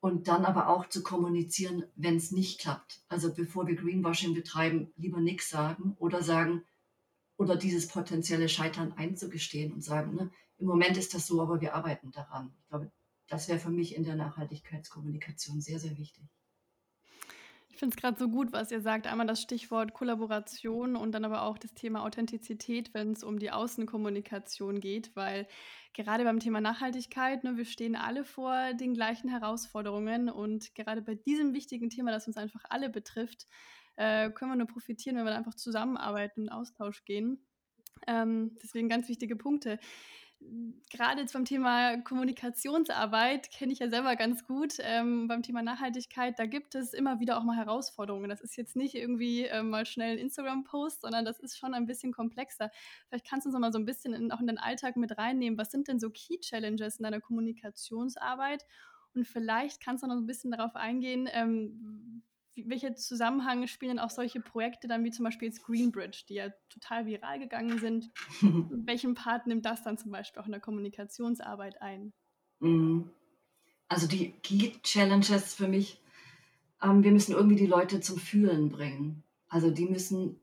Und 0.00 0.28
dann 0.28 0.44
aber 0.44 0.68
auch 0.68 0.88
zu 0.88 1.02
kommunizieren, 1.02 1.84
wenn 1.96 2.16
es 2.16 2.30
nicht 2.30 2.60
klappt. 2.60 3.02
Also 3.08 3.34
bevor 3.34 3.66
wir 3.66 3.76
Greenwashing 3.76 4.34
betreiben, 4.34 4.92
lieber 4.96 5.20
nichts 5.20 5.48
sagen 5.48 5.96
oder 5.98 6.22
sagen, 6.22 6.62
oder 7.38 7.56
dieses 7.56 7.88
potenzielle 7.88 8.48
Scheitern 8.48 8.92
einzugestehen 8.92 9.72
und 9.72 9.82
sagen, 9.82 10.14
ne, 10.14 10.30
im 10.58 10.66
Moment 10.66 10.96
ist 10.96 11.14
das 11.14 11.26
so, 11.26 11.40
aber 11.42 11.60
wir 11.60 11.74
arbeiten 11.74 12.10
daran. 12.10 12.54
Ich 12.62 12.68
glaube, 12.68 12.90
das 13.28 13.48
wäre 13.48 13.58
für 13.58 13.70
mich 13.70 13.94
in 13.94 14.04
der 14.04 14.16
Nachhaltigkeitskommunikation 14.16 15.60
sehr, 15.60 15.78
sehr 15.78 15.98
wichtig. 15.98 16.24
Ich 17.76 17.80
finde 17.80 17.94
es 17.94 18.00
gerade 18.00 18.18
so 18.18 18.30
gut, 18.30 18.54
was 18.54 18.70
ihr 18.70 18.80
sagt. 18.80 19.06
Einmal 19.06 19.26
das 19.26 19.42
Stichwort 19.42 19.92
Kollaboration 19.92 20.96
und 20.96 21.12
dann 21.12 21.26
aber 21.26 21.42
auch 21.42 21.58
das 21.58 21.74
Thema 21.74 22.04
Authentizität, 22.04 22.94
wenn 22.94 23.12
es 23.12 23.22
um 23.22 23.38
die 23.38 23.50
Außenkommunikation 23.50 24.80
geht, 24.80 25.14
weil 25.14 25.46
gerade 25.92 26.24
beim 26.24 26.40
Thema 26.40 26.62
Nachhaltigkeit, 26.62 27.44
ne, 27.44 27.58
wir 27.58 27.66
stehen 27.66 27.94
alle 27.94 28.24
vor 28.24 28.72
den 28.72 28.94
gleichen 28.94 29.28
Herausforderungen 29.28 30.30
und 30.30 30.74
gerade 30.74 31.02
bei 31.02 31.16
diesem 31.16 31.52
wichtigen 31.52 31.90
Thema, 31.90 32.12
das 32.12 32.26
uns 32.26 32.38
einfach 32.38 32.64
alle 32.70 32.88
betrifft, 32.88 33.46
äh, 33.96 34.30
können 34.30 34.52
wir 34.52 34.56
nur 34.56 34.68
profitieren, 34.68 35.18
wenn 35.18 35.26
wir 35.26 35.36
einfach 35.36 35.54
zusammenarbeiten 35.54 36.44
und 36.44 36.48
Austausch 36.48 37.04
gehen. 37.04 37.44
Ähm, 38.06 38.56
deswegen 38.62 38.88
ganz 38.88 39.06
wichtige 39.10 39.36
Punkte 39.36 39.78
gerade 40.90 41.20
jetzt 41.20 41.32
beim 41.32 41.44
Thema 41.44 41.98
Kommunikationsarbeit 41.98 43.50
kenne 43.50 43.72
ich 43.72 43.78
ja 43.78 43.88
selber 43.88 44.16
ganz 44.16 44.46
gut. 44.46 44.74
Ähm, 44.80 45.28
beim 45.28 45.42
Thema 45.42 45.62
Nachhaltigkeit, 45.62 46.38
da 46.38 46.46
gibt 46.46 46.74
es 46.74 46.92
immer 46.92 47.20
wieder 47.20 47.38
auch 47.38 47.44
mal 47.44 47.56
Herausforderungen. 47.56 48.28
Das 48.28 48.40
ist 48.40 48.56
jetzt 48.56 48.76
nicht 48.76 48.94
irgendwie 48.94 49.44
äh, 49.44 49.62
mal 49.62 49.86
schnell 49.86 50.12
ein 50.12 50.18
Instagram-Post, 50.18 51.02
sondern 51.02 51.24
das 51.24 51.38
ist 51.38 51.58
schon 51.58 51.74
ein 51.74 51.86
bisschen 51.86 52.12
komplexer. 52.12 52.70
Vielleicht 53.08 53.28
kannst 53.28 53.46
du 53.46 53.48
uns 53.48 53.54
noch 53.54 53.60
mal 53.60 53.72
so 53.72 53.78
ein 53.78 53.84
bisschen 53.84 54.14
in, 54.14 54.32
auch 54.32 54.40
in 54.40 54.46
den 54.46 54.58
Alltag 54.58 54.96
mit 54.96 55.16
reinnehmen. 55.18 55.58
Was 55.58 55.70
sind 55.70 55.88
denn 55.88 55.98
so 55.98 56.10
Key 56.10 56.38
Challenges 56.40 56.96
in 56.98 57.04
deiner 57.04 57.20
Kommunikationsarbeit? 57.20 58.64
Und 59.14 59.26
vielleicht 59.26 59.82
kannst 59.82 60.02
du 60.02 60.06
noch 60.06 60.16
ein 60.16 60.26
bisschen 60.26 60.50
darauf 60.50 60.76
eingehen, 60.76 61.28
ähm, 61.32 62.22
welcher 62.64 62.94
Zusammenhang 62.94 63.66
spielen 63.66 63.98
auch 63.98 64.10
solche 64.10 64.40
Projekte 64.40 64.88
dann 64.88 65.04
wie 65.04 65.10
zum 65.10 65.24
Beispiel 65.24 65.48
jetzt 65.48 65.62
Greenbridge, 65.62 66.24
die 66.28 66.34
ja 66.34 66.50
total 66.68 67.06
viral 67.06 67.38
gegangen 67.38 67.78
sind? 67.78 68.10
Welchen 68.86 69.14
Part 69.14 69.46
nimmt 69.46 69.66
das 69.66 69.82
dann 69.82 69.98
zum 69.98 70.10
Beispiel 70.12 70.40
auch 70.40 70.46
in 70.46 70.52
der 70.52 70.60
Kommunikationsarbeit 70.60 71.82
ein? 71.82 72.12
Mhm. 72.60 73.10
Also 73.88 74.06
die 74.06 74.32
Key 74.42 74.72
Challenges 74.82 75.54
für 75.54 75.68
mich, 75.68 76.00
ähm, 76.82 77.04
wir 77.04 77.12
müssen 77.12 77.32
irgendwie 77.32 77.56
die 77.56 77.66
Leute 77.66 78.00
zum 78.00 78.18
Fühlen 78.18 78.70
bringen. 78.70 79.22
Also 79.48 79.70
die 79.70 79.86
müssen 79.86 80.40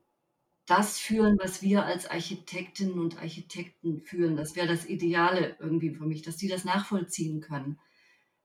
das 0.66 0.98
fühlen, 0.98 1.38
was 1.42 1.62
wir 1.62 1.86
als 1.86 2.10
Architektinnen 2.10 3.00
und 3.00 3.18
Architekten 3.18 4.00
fühlen. 4.00 4.38
Das 4.38 4.56
wäre 4.56 4.68
das 4.68 4.86
Ideale 4.86 5.58
irgendwie 5.60 5.90
für 5.90 6.06
mich, 6.06 6.22
dass 6.22 6.38
die 6.38 6.48
das 6.48 6.64
nachvollziehen 6.64 7.42
können. 7.42 7.80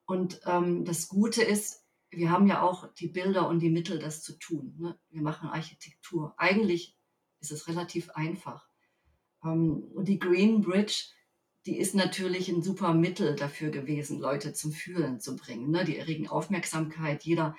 Und 0.05 0.41
ähm, 0.47 0.85
das 0.85 1.09
Gute 1.09 1.43
ist, 1.43 1.85
wir 2.11 2.31
haben 2.31 2.47
ja 2.47 2.63
auch 2.63 2.93
die 2.95 3.09
Bilder 3.09 3.49
und 3.49 3.61
die 3.61 3.71
Mittel, 3.71 3.99
das 3.99 4.23
zu 4.23 4.39
tun. 4.39 4.75
Ne? 4.79 4.99
Wir 5.11 5.23
machen 5.23 5.49
Architektur. 5.49 6.35
Eigentlich 6.37 6.97
ist 7.41 7.53
es 7.53 7.69
relativ 7.69 8.11
einfach. 8.11 8.69
Ähm, 9.45 9.85
und 9.95 10.09
die 10.09 10.19
Green 10.19 10.63
Bridge, 10.63 11.05
die 11.67 11.79
ist 11.79 11.95
natürlich 11.95 12.49
ein 12.49 12.63
super 12.63 12.95
Mittel 12.95 13.37
dafür 13.37 13.71
gewesen, 13.71 14.21
Leute 14.21 14.55
zum 14.55 14.73
Fühlen 14.73 15.21
zu 15.21 15.37
bringen. 15.37 15.71
Ne? 15.71 15.85
Die 15.85 15.99
erregen 15.99 16.29
Aufmerksamkeit. 16.29 17.25
Jeder, 17.25 17.55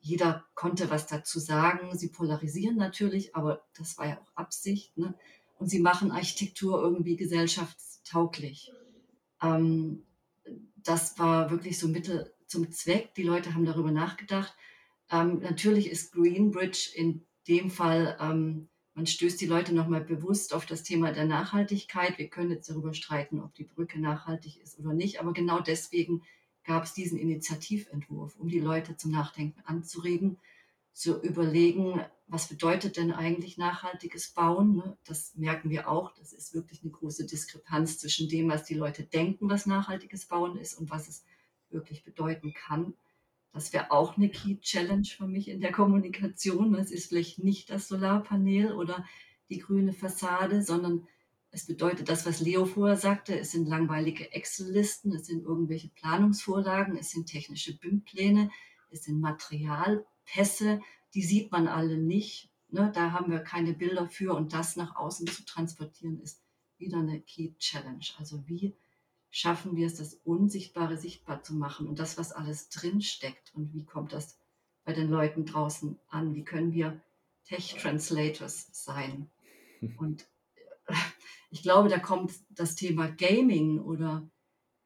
jeder 0.00 0.44
konnte 0.54 0.90
was 0.90 1.06
dazu 1.06 1.40
sagen. 1.40 1.98
Sie 1.98 2.08
polarisieren 2.08 2.76
natürlich, 2.76 3.34
aber 3.34 3.66
das 3.76 3.98
war 3.98 4.06
ja 4.06 4.20
auch 4.20 4.36
Absicht. 4.36 4.96
Ne? 4.96 5.14
Und 5.58 5.68
sie 5.68 5.80
machen 5.80 6.12
Architektur 6.12 6.80
irgendwie 6.80 7.16
gesellschaftstauglich. 7.16 8.72
Ähm, 9.42 10.04
das 10.76 11.18
war 11.18 11.50
wirklich 11.50 11.78
so 11.78 11.88
Mittel 11.88 12.32
zum 12.48 12.70
Zweck. 12.72 13.14
Die 13.14 13.22
Leute 13.22 13.54
haben 13.54 13.64
darüber 13.64 13.92
nachgedacht. 13.92 14.54
Ähm, 15.10 15.40
natürlich 15.40 15.90
ist 15.90 16.12
Greenbridge 16.12 16.90
in 16.94 17.24
dem 17.46 17.70
Fall, 17.70 18.16
ähm, 18.20 18.68
man 18.94 19.06
stößt 19.06 19.40
die 19.40 19.46
Leute 19.46 19.72
nochmal 19.74 20.00
bewusst 20.00 20.52
auf 20.52 20.66
das 20.66 20.82
Thema 20.82 21.12
der 21.12 21.24
Nachhaltigkeit. 21.24 22.18
Wir 22.18 22.28
können 22.28 22.50
jetzt 22.50 22.68
darüber 22.68 22.92
streiten, 22.94 23.40
ob 23.40 23.54
die 23.54 23.62
Brücke 23.62 24.00
nachhaltig 24.00 24.60
ist 24.60 24.76
oder 24.80 24.92
nicht, 24.92 25.20
aber 25.20 25.32
genau 25.32 25.60
deswegen 25.60 26.22
gab 26.64 26.82
es 26.82 26.94
diesen 26.94 27.16
Initiativentwurf, 27.16 28.34
um 28.36 28.48
die 28.48 28.58
Leute 28.58 28.96
zum 28.96 29.12
Nachdenken 29.12 29.60
anzuregen, 29.64 30.36
zu 30.92 31.22
überlegen, 31.22 32.04
was 32.26 32.48
bedeutet 32.48 32.96
denn 32.96 33.12
eigentlich 33.12 33.56
nachhaltiges 33.56 34.30
Bauen? 34.30 34.74
Ne? 34.76 34.98
Das 35.04 35.34
merken 35.36 35.70
wir 35.70 35.88
auch. 35.88 36.12
Das 36.16 36.32
ist 36.32 36.52
wirklich 36.52 36.82
eine 36.82 36.90
große 36.90 37.24
Diskrepanz 37.24 37.98
zwischen 37.98 38.28
dem, 38.28 38.50
was 38.50 38.64
die 38.64 38.74
Leute 38.74 39.04
denken, 39.04 39.48
was 39.48 39.64
nachhaltiges 39.64 40.26
Bauen 40.26 40.58
ist 40.58 40.74
und 40.74 40.90
was 40.90 41.08
es 41.08 41.24
wirklich 41.70 42.04
bedeuten 42.04 42.54
kann. 42.54 42.94
Das 43.52 43.72
wäre 43.72 43.90
auch 43.90 44.16
eine 44.16 44.28
Key 44.28 44.58
Challenge 44.60 45.06
für 45.06 45.26
mich 45.26 45.48
in 45.48 45.60
der 45.60 45.72
Kommunikation. 45.72 46.74
Es 46.74 46.90
ist 46.90 47.08
vielleicht 47.08 47.38
nicht 47.38 47.70
das 47.70 47.88
Solarpanel 47.88 48.72
oder 48.72 49.04
die 49.48 49.58
grüne 49.58 49.92
Fassade, 49.92 50.62
sondern 50.62 51.06
es 51.50 51.66
bedeutet 51.66 52.08
das, 52.08 52.26
was 52.26 52.40
Leo 52.40 52.66
vorher 52.66 52.96
sagte. 52.96 53.38
Es 53.38 53.52
sind 53.52 53.66
langweilige 53.66 54.32
Excel-Listen, 54.32 55.12
es 55.12 55.26
sind 55.26 55.44
irgendwelche 55.44 55.88
Planungsvorlagen, 55.88 56.96
es 56.96 57.10
sind 57.10 57.26
technische 57.26 57.76
BIM-Pläne, 57.78 58.50
es 58.90 59.04
sind 59.04 59.20
Materialpässe, 59.20 60.80
die 61.14 61.22
sieht 61.22 61.50
man 61.50 61.68
alle 61.68 61.96
nicht. 61.96 62.50
Ne? 62.68 62.92
Da 62.94 63.12
haben 63.12 63.30
wir 63.30 63.40
keine 63.40 63.72
Bilder 63.72 64.08
für 64.08 64.34
und 64.34 64.52
das 64.52 64.76
nach 64.76 64.96
außen 64.96 65.26
zu 65.26 65.44
transportieren 65.44 66.20
ist 66.20 66.42
wieder 66.76 66.98
eine 66.98 67.20
Key 67.20 67.54
Challenge. 67.58 68.04
Also 68.18 68.46
wie 68.46 68.74
schaffen 69.30 69.76
wir 69.76 69.86
es, 69.86 69.96
das 69.96 70.14
Unsichtbare 70.24 70.96
sichtbar 70.96 71.42
zu 71.42 71.54
machen 71.54 71.86
und 71.86 71.98
das, 71.98 72.18
was 72.18 72.32
alles 72.32 72.68
drinsteckt 72.68 73.54
und 73.54 73.72
wie 73.72 73.84
kommt 73.84 74.12
das 74.12 74.38
bei 74.84 74.92
den 74.92 75.10
Leuten 75.10 75.44
draußen 75.44 75.98
an? 76.08 76.34
Wie 76.34 76.44
können 76.44 76.72
wir 76.72 77.00
Tech-Translators 77.44 78.68
sein? 78.72 79.30
Und 79.98 80.26
äh, 80.86 80.94
ich 81.50 81.62
glaube, 81.62 81.90
da 81.90 81.98
kommt 81.98 82.32
das 82.48 82.74
Thema 82.74 83.08
Gaming 83.08 83.80
oder 83.80 84.28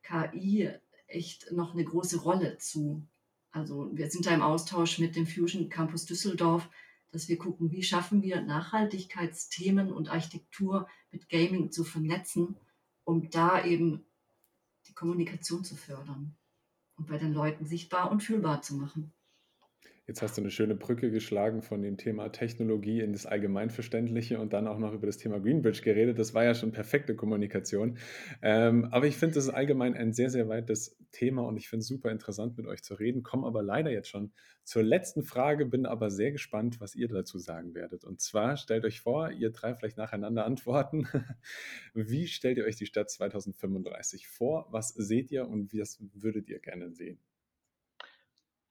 KI 0.02 0.70
echt 1.06 1.52
noch 1.52 1.74
eine 1.74 1.84
große 1.84 2.20
Rolle 2.20 2.58
zu. 2.58 3.06
Also 3.52 3.90
wir 3.92 4.10
sind 4.10 4.26
da 4.26 4.34
im 4.34 4.42
Austausch 4.42 4.98
mit 4.98 5.14
dem 5.14 5.26
Fusion 5.26 5.68
Campus 5.68 6.06
Düsseldorf, 6.06 6.68
dass 7.10 7.28
wir 7.28 7.38
gucken, 7.38 7.70
wie 7.70 7.82
schaffen 7.82 8.22
wir 8.22 8.40
Nachhaltigkeitsthemen 8.40 9.92
und 9.92 10.08
Architektur 10.08 10.88
mit 11.10 11.28
Gaming 11.28 11.70
zu 11.70 11.84
vernetzen, 11.84 12.56
um 13.04 13.30
da 13.30 13.64
eben 13.64 14.04
die 14.86 14.94
Kommunikation 14.94 15.64
zu 15.64 15.76
fördern 15.76 16.36
und 16.96 17.08
bei 17.08 17.18
den 17.18 17.32
Leuten 17.32 17.66
sichtbar 17.66 18.10
und 18.10 18.22
fühlbar 18.22 18.62
zu 18.62 18.74
machen. 18.74 19.12
Jetzt 20.08 20.20
hast 20.20 20.36
du 20.36 20.40
eine 20.40 20.50
schöne 20.50 20.74
Brücke 20.74 21.12
geschlagen 21.12 21.62
von 21.62 21.80
dem 21.80 21.96
Thema 21.96 22.28
Technologie 22.30 23.00
in 23.00 23.12
das 23.12 23.24
Allgemeinverständliche 23.24 24.40
und 24.40 24.52
dann 24.52 24.66
auch 24.66 24.78
noch 24.78 24.92
über 24.94 25.06
das 25.06 25.16
Thema 25.16 25.38
Greenbridge 25.38 25.82
geredet. 25.82 26.18
Das 26.18 26.34
war 26.34 26.42
ja 26.42 26.56
schon 26.56 26.72
perfekte 26.72 27.14
Kommunikation. 27.14 27.98
Ähm, 28.42 28.88
aber 28.90 29.06
ich 29.06 29.16
finde, 29.16 29.36
das 29.36 29.44
ist 29.44 29.50
allgemein 29.50 29.94
ein 29.94 30.12
sehr, 30.12 30.28
sehr 30.28 30.48
weites 30.48 30.96
Thema 31.12 31.42
und 31.42 31.56
ich 31.56 31.68
finde 31.68 31.82
es 31.82 31.86
super 31.86 32.10
interessant, 32.10 32.56
mit 32.56 32.66
euch 32.66 32.82
zu 32.82 32.94
reden. 32.94 33.22
Komme 33.22 33.46
aber 33.46 33.62
leider 33.62 33.92
jetzt 33.92 34.08
schon 34.08 34.32
zur 34.64 34.82
letzten 34.82 35.22
Frage, 35.22 35.66
bin 35.66 35.86
aber 35.86 36.10
sehr 36.10 36.32
gespannt, 36.32 36.80
was 36.80 36.96
ihr 36.96 37.06
dazu 37.06 37.38
sagen 37.38 37.76
werdet. 37.76 38.04
Und 38.04 38.20
zwar 38.20 38.56
stellt 38.56 38.84
euch 38.84 39.02
vor, 39.02 39.30
ihr 39.30 39.50
drei 39.50 39.72
vielleicht 39.72 39.98
nacheinander 39.98 40.44
antworten. 40.44 41.06
Wie 41.94 42.26
stellt 42.26 42.58
ihr 42.58 42.64
euch 42.64 42.76
die 42.76 42.86
Stadt 42.86 43.08
2035 43.08 44.26
vor? 44.26 44.66
Was 44.72 44.88
seht 44.88 45.30
ihr 45.30 45.46
und 45.46 45.72
was 45.72 46.02
würdet 46.12 46.48
ihr 46.48 46.58
gerne 46.58 46.90
sehen? 46.90 47.20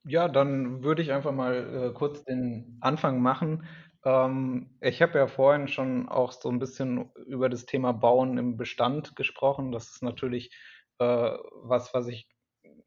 Ja, 0.04 0.28
dann 0.28 0.84
würde 0.84 1.02
ich 1.04 1.12
einfach 1.12 1.32
mal 1.32 1.90
äh, 1.90 1.94
kurz 1.94 2.24
den 2.24 2.78
Anfang 2.82 3.22
machen. 3.22 3.66
Ähm, 4.04 4.78
ich 4.82 5.02
habe 5.02 5.20
ja 5.20 5.28
vorhin 5.28 5.68
schon 5.68 6.10
auch 6.10 6.32
so 6.32 6.50
ein 6.50 6.58
bisschen 6.60 7.12
über 7.28 7.50
das 7.50 7.66
Thema 7.68 7.92
Bauen 7.94 8.38
im 8.40 8.58
Bestand 8.58 9.16
gesprochen. 9.16 9.72
Das 9.72 9.92
ist 9.92 10.02
natürlich 10.02 10.52
äh, 11.00 11.06
was, 11.06 11.94
was 11.94 12.08
ich 12.08 12.28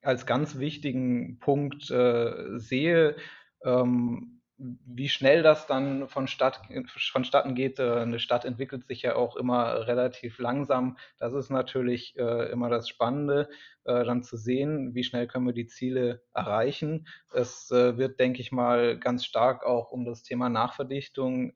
als 0.02 0.26
ganz 0.26 0.58
wichtigen 0.58 1.38
Punkt 1.38 1.88
äh, 1.90 2.58
sehe. 2.58 3.16
Ähm, 3.64 4.42
wie 4.56 5.08
schnell 5.08 5.42
das 5.42 5.66
dann 5.66 6.08
vonstatt, 6.08 6.60
vonstatten 6.86 7.54
geht, 7.54 7.80
äh, 7.80 8.00
eine 8.00 8.20
Stadt 8.20 8.44
entwickelt 8.44 8.86
sich 8.86 9.02
ja 9.02 9.16
auch 9.16 9.36
immer 9.36 9.86
relativ 9.86 10.38
langsam. 10.38 10.96
Das 11.18 11.32
ist 11.32 11.50
natürlich 11.50 12.16
äh, 12.16 12.50
immer 12.52 12.70
das 12.70 12.88
Spannende, 12.88 13.48
äh, 13.84 14.04
dann 14.04 14.22
zu 14.22 14.36
sehen, 14.36 14.94
wie 14.94 15.02
schnell 15.02 15.26
können 15.26 15.46
wir 15.46 15.54
die 15.54 15.66
Ziele 15.66 16.22
erreichen. 16.32 17.08
Es 17.32 17.70
wird, 17.70 18.20
denke 18.20 18.40
ich 18.40 18.52
mal, 18.52 18.98
ganz 18.98 19.24
stark 19.24 19.64
auch 19.64 19.90
um 19.90 20.04
das 20.04 20.22
Thema 20.22 20.48
Nachverdichtung 20.48 21.52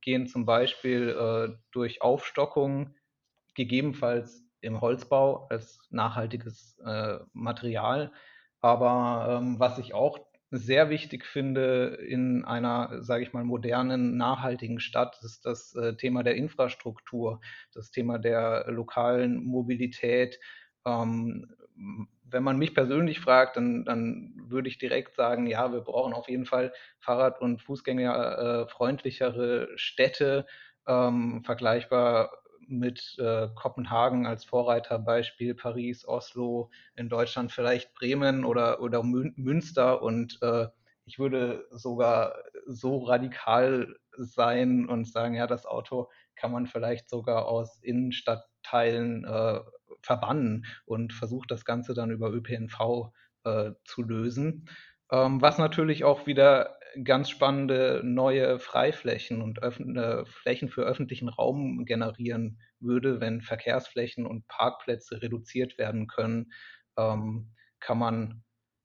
gehen, 0.00 0.26
zum 0.26 0.46
Beispiel 0.46 1.58
durch 1.72 2.00
Aufstockung, 2.00 2.94
gegebenenfalls 3.54 4.44
im 4.60 4.80
Holzbau 4.80 5.48
als 5.50 5.80
nachhaltiges 5.90 6.78
Material. 7.32 8.12
Aber 8.60 9.40
ähm, 9.40 9.58
was 9.58 9.78
ich 9.78 9.94
auch 9.94 10.18
sehr 10.50 10.90
wichtig 10.90 11.24
finde 11.24 11.98
in 12.06 12.44
einer, 12.44 13.02
sage 13.02 13.22
ich 13.22 13.32
mal, 13.32 13.44
modernen, 13.44 14.16
nachhaltigen 14.16 14.80
Stadt, 14.80 15.18
ist 15.22 15.46
das 15.46 15.74
äh, 15.74 15.96
Thema 15.96 16.22
der 16.24 16.34
Infrastruktur, 16.34 17.40
das 17.72 17.90
Thema 17.90 18.18
der 18.18 18.66
lokalen 18.68 19.44
Mobilität. 19.44 20.38
Ähm, 20.84 21.54
wenn 22.24 22.42
man 22.42 22.58
mich 22.58 22.74
persönlich 22.74 23.20
fragt, 23.20 23.56
dann, 23.56 23.84
dann 23.84 24.34
würde 24.44 24.68
ich 24.68 24.78
direkt 24.78 25.14
sagen, 25.14 25.46
ja, 25.46 25.72
wir 25.72 25.80
brauchen 25.80 26.12
auf 26.12 26.28
jeden 26.28 26.46
Fall 26.46 26.72
Fahrrad- 26.98 27.40
und 27.40 27.62
Fußgängerfreundlichere 27.62 29.68
äh, 29.72 29.78
Städte, 29.78 30.46
ähm, 30.86 31.42
vergleichbar 31.44 32.30
mit 32.70 33.16
äh, 33.18 33.48
Kopenhagen 33.54 34.26
als 34.26 34.44
Vorreiterbeispiel, 34.44 35.54
Paris, 35.54 36.06
Oslo, 36.06 36.70
in 36.96 37.08
Deutschland 37.08 37.52
vielleicht 37.52 37.94
Bremen 37.94 38.44
oder, 38.44 38.80
oder 38.80 39.02
Münster. 39.02 40.02
Und 40.02 40.38
äh, 40.42 40.68
ich 41.04 41.18
würde 41.18 41.66
sogar 41.70 42.36
so 42.66 42.98
radikal 42.98 43.96
sein 44.16 44.88
und 44.88 45.08
sagen, 45.08 45.34
ja, 45.34 45.46
das 45.46 45.66
Auto 45.66 46.08
kann 46.36 46.52
man 46.52 46.66
vielleicht 46.66 47.08
sogar 47.08 47.46
aus 47.46 47.78
Innenstadtteilen 47.82 49.24
äh, 49.24 49.60
verbannen 50.02 50.66
und 50.84 51.12
versucht 51.12 51.50
das 51.50 51.64
Ganze 51.64 51.94
dann 51.94 52.10
über 52.10 52.30
ÖPNV 52.32 53.12
äh, 53.44 53.72
zu 53.84 54.02
lösen. 54.02 54.68
Ähm, 55.10 55.42
was 55.42 55.58
natürlich 55.58 56.04
auch 56.04 56.26
wieder 56.26 56.78
ganz 57.04 57.30
spannende 57.30 58.00
neue 58.04 58.58
Freiflächen 58.58 59.42
und 59.42 59.62
äh, 59.62 60.24
Flächen 60.24 60.68
für 60.68 60.82
öffentlichen 60.82 61.28
Raum 61.28 61.84
generieren 61.84 62.60
würde, 62.78 63.20
wenn 63.20 63.42
Verkehrsflächen 63.42 64.26
und 64.26 64.46
Parkplätze 64.48 65.22
reduziert 65.22 65.78
werden 65.78 66.06
können, 66.06 66.52
ähm, 66.96 67.52
kann 67.80 67.98
man 67.98 68.42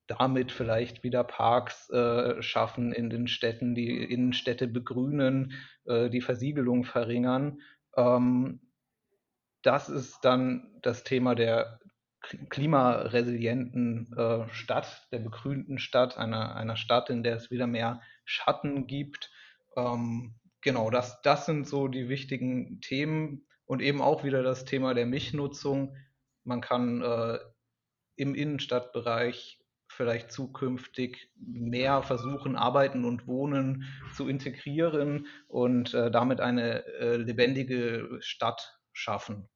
damit 0.08 0.52
vielleicht 0.52 1.04
wieder 1.04 1.24
Parks 1.24 1.90
äh, 1.90 2.42
schaffen 2.42 2.92
in 2.92 3.10
den 3.10 3.28
Städten, 3.28 3.74
die 3.74 4.04
Innenstädte 4.04 4.68
begrünen, 4.68 5.54
äh, 5.86 6.10
die 6.10 6.22
Versiegelung 6.22 6.84
verringern. 6.84 7.62
Ähm, 7.98 8.62
das 9.64 9.90
ist 9.90 10.20
dann 10.22 10.78
das 10.82 11.04
Thema 11.04 11.34
der 11.34 11.80
klimaresilienten 12.50 14.14
äh, 14.18 14.48
Stadt, 14.50 15.08
der 15.12 15.20
begrünten 15.20 15.80
Stadt, 15.80 16.18
einer, 16.18 16.56
einer 16.56 16.76
Stadt, 16.76 17.10
in 17.10 17.24
der 17.24 17.36
es 17.36 17.52
wieder 17.52 17.68
mehr 17.68 18.02
Schatten 18.24 18.88
gibt. 18.88 19.32
Ähm, 19.76 20.36
genau, 20.62 20.90
das, 20.90 21.22
das 21.22 21.46
sind 21.46 21.68
so 21.68 21.88
die 21.88 22.10
wichtigen 22.10 22.82
Themen 22.82 23.46
und 23.66 23.82
eben 23.82 24.02
auch 24.02 24.24
wieder 24.24 24.44
das 24.44 24.66
Thema 24.66 24.94
der 24.94 25.06
Mischnutzung. 25.06 25.96
Man 26.44 26.62
kann 26.62 27.02
äh, 27.02 27.40
im 28.16 28.36
Innenstadtbereich 28.36 29.60
vielleicht 29.88 30.32
zukünftig 30.32 31.32
mehr 31.38 32.04
versuchen, 32.04 32.56
Arbeiten 32.56 33.06
und 33.06 33.28
Wohnen 33.28 33.86
zu 34.14 34.28
integrieren 34.28 35.28
und 35.48 35.94
äh, 35.94 36.12
damit 36.12 36.42
eine 36.42 36.86
äh, 36.86 37.16
lebendige 37.18 38.18
Stadt 38.20 38.80
schaffen. 38.94 39.48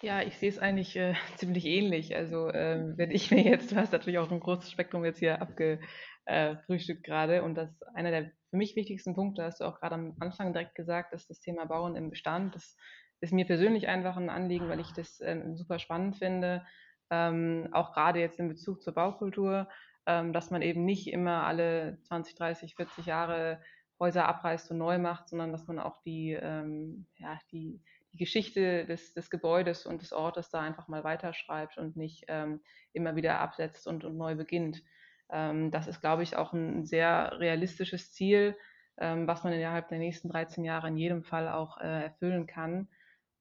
Ja, 0.00 0.22
ich 0.22 0.36
sehe 0.38 0.48
es 0.48 0.58
eigentlich 0.58 0.96
äh, 0.96 1.14
ziemlich 1.36 1.64
ähnlich. 1.64 2.14
Also 2.14 2.52
ähm, 2.52 2.94
wenn 2.96 3.10
ich 3.10 3.30
mir 3.30 3.42
jetzt, 3.42 3.72
du 3.72 3.76
hast 3.76 3.92
natürlich 3.92 4.18
auch 4.18 4.30
ein 4.30 4.40
großes 4.40 4.70
Spektrum 4.70 5.04
jetzt 5.04 5.18
hier 5.18 5.40
abgefrühstückt 5.42 7.04
gerade 7.04 7.42
und 7.42 7.54
das 7.54 7.82
einer 7.94 8.10
der 8.10 8.30
für 8.50 8.56
mich 8.56 8.76
wichtigsten 8.76 9.14
Punkte, 9.14 9.44
hast 9.44 9.60
du 9.60 9.64
auch 9.64 9.78
gerade 9.80 9.96
am 9.96 10.16
Anfang 10.20 10.52
direkt 10.52 10.74
gesagt, 10.74 11.12
ist 11.12 11.28
das 11.28 11.40
Thema 11.40 11.66
Bauen 11.66 11.96
im 11.96 12.10
Bestand. 12.10 12.54
Das 12.54 12.76
ist 13.20 13.32
mir 13.32 13.44
persönlich 13.44 13.88
einfach 13.88 14.16
ein 14.16 14.30
Anliegen, 14.30 14.68
weil 14.68 14.80
ich 14.80 14.92
das 14.92 15.20
ähm, 15.20 15.56
super 15.56 15.78
spannend 15.78 16.16
finde, 16.16 16.64
ähm, 17.10 17.68
auch 17.72 17.92
gerade 17.92 18.20
jetzt 18.20 18.38
in 18.38 18.48
Bezug 18.48 18.82
zur 18.82 18.94
Baukultur, 18.94 19.68
ähm, 20.06 20.32
dass 20.32 20.50
man 20.50 20.62
eben 20.62 20.84
nicht 20.84 21.08
immer 21.08 21.44
alle 21.44 21.98
20, 22.04 22.36
30, 22.36 22.74
40 22.76 23.06
Jahre 23.06 23.60
Häuser 24.00 24.28
abreißt 24.28 24.70
und 24.70 24.78
neu 24.78 24.98
macht, 24.98 25.28
sondern 25.28 25.50
dass 25.52 25.66
man 25.66 25.78
auch 25.80 26.00
die, 26.02 26.38
ähm, 26.40 27.06
ja, 27.16 27.38
die 27.50 27.82
die 28.18 28.24
Geschichte 28.24 28.84
des, 28.84 29.14
des 29.14 29.30
Gebäudes 29.30 29.86
und 29.86 30.02
des 30.02 30.12
Ortes 30.12 30.50
da 30.50 30.60
einfach 30.60 30.88
mal 30.88 31.04
weiterschreibt 31.04 31.78
und 31.78 31.96
nicht 31.96 32.24
ähm, 32.28 32.60
immer 32.92 33.14
wieder 33.14 33.38
absetzt 33.38 33.86
und, 33.86 34.04
und 34.04 34.16
neu 34.16 34.34
beginnt. 34.34 34.82
Ähm, 35.30 35.70
das 35.70 35.86
ist, 35.86 36.00
glaube 36.00 36.24
ich, 36.24 36.36
auch 36.36 36.52
ein 36.52 36.84
sehr 36.84 37.38
realistisches 37.38 38.12
Ziel, 38.12 38.56
ähm, 38.98 39.26
was 39.26 39.44
man 39.44 39.52
innerhalb 39.52 39.88
der 39.88 39.98
nächsten 39.98 40.28
13 40.28 40.64
Jahre 40.64 40.88
in 40.88 40.96
jedem 40.96 41.22
Fall 41.22 41.48
auch 41.48 41.78
äh, 41.78 42.04
erfüllen 42.04 42.46
kann. 42.46 42.88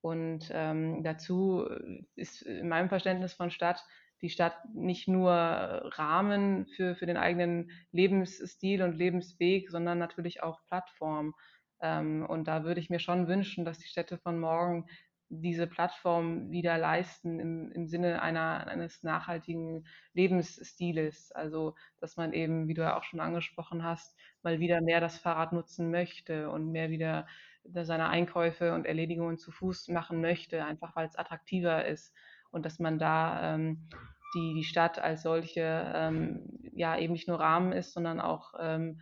Und 0.02 0.52
ähm, 0.54 1.04
dazu 1.04 1.68
ist 2.16 2.44
in 2.44 2.70
meinem 2.70 2.90
Verständnis 2.90 3.34
von 3.34 3.50
Stadt 3.50 3.84
die 4.22 4.30
Stadt 4.30 4.58
nicht 4.74 5.08
nur 5.08 5.32
Rahmen 5.32 6.66
für, 6.76 6.96
für 6.96 7.06
den 7.06 7.18
eigenen 7.18 7.72
Lebensstil 7.92 8.82
und 8.82 8.98
Lebensweg, 8.98 9.70
sondern 9.70 10.00
natürlich 10.00 10.42
auch 10.44 10.64
Plattform. 10.66 11.36
Ähm, 11.82 12.26
und 12.26 12.48
da 12.48 12.64
würde 12.64 12.80
ich 12.80 12.90
mir 12.90 13.00
schon 13.00 13.28
wünschen, 13.28 13.66
dass 13.66 13.80
die 13.80 13.88
Städte 13.88 14.18
von 14.18 14.40
morgen 14.40 14.88
diese 15.30 15.68
Plattform 15.68 16.52
wieder 16.52 16.78
leisten 16.78 17.40
im, 17.40 17.72
im 17.74 17.88
Sinne 17.88 18.22
einer, 18.22 18.68
eines 18.68 19.04
nachhaltigen 19.04 19.86
Lebensstiles. 20.14 21.32
Also, 21.34 21.76
dass 22.00 22.16
man 22.16 22.34
eben, 22.34 22.68
wie 22.68 22.74
du 22.74 22.82
ja 22.82 22.98
auch 22.98 23.04
schon 23.04 23.20
angesprochen 23.20 23.84
hast, 23.84 24.18
mal 24.42 24.60
wieder 24.60 24.82
mehr 24.82 25.02
das 25.02 25.18
Fahrrad 25.18 25.52
nutzen 25.52 25.92
möchte 25.92 26.50
und 26.50 26.72
mehr 26.72 26.90
wieder 26.90 27.28
seine 27.74 28.08
Einkäufe 28.08 28.74
und 28.74 28.86
Erledigungen 28.86 29.38
zu 29.38 29.52
Fuß 29.52 29.90
machen 29.90 30.22
möchte, 30.22 30.64
einfach 30.64 30.96
weil 30.96 31.08
es 31.08 31.18
attraktiver 31.18 31.86
ist. 31.86 32.14
Und 32.50 32.66
dass 32.66 32.80
man 32.80 32.98
da 32.98 33.56
ähm, 33.56 33.90
die, 34.34 34.54
die 34.56 34.64
Stadt 34.64 35.00
als 35.00 35.24
solche 35.24 35.92
ähm, 35.94 36.60
ja 36.74 36.98
eben 36.98 37.14
nicht 37.14 37.28
nur 37.28 37.40
Rahmen 37.40 37.74
ist, 37.74 37.92
sondern 37.92 38.22
auch 38.22 38.54
ähm, 38.60 39.02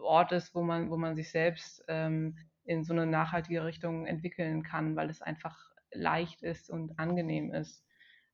Ort 0.00 0.32
ist, 0.32 0.54
wo 0.54 0.62
man, 0.62 0.90
wo 0.90 0.96
man 0.96 1.16
sich 1.16 1.30
selbst 1.30 1.84
ähm, 1.88 2.36
in 2.64 2.84
so 2.84 2.92
eine 2.92 3.06
nachhaltige 3.06 3.64
Richtung 3.64 4.06
entwickeln 4.06 4.62
kann, 4.62 4.96
weil 4.96 5.10
es 5.10 5.22
einfach 5.22 5.56
leicht 5.92 6.42
ist 6.42 6.70
und 6.70 6.98
angenehm 6.98 7.52
ist. 7.52 7.84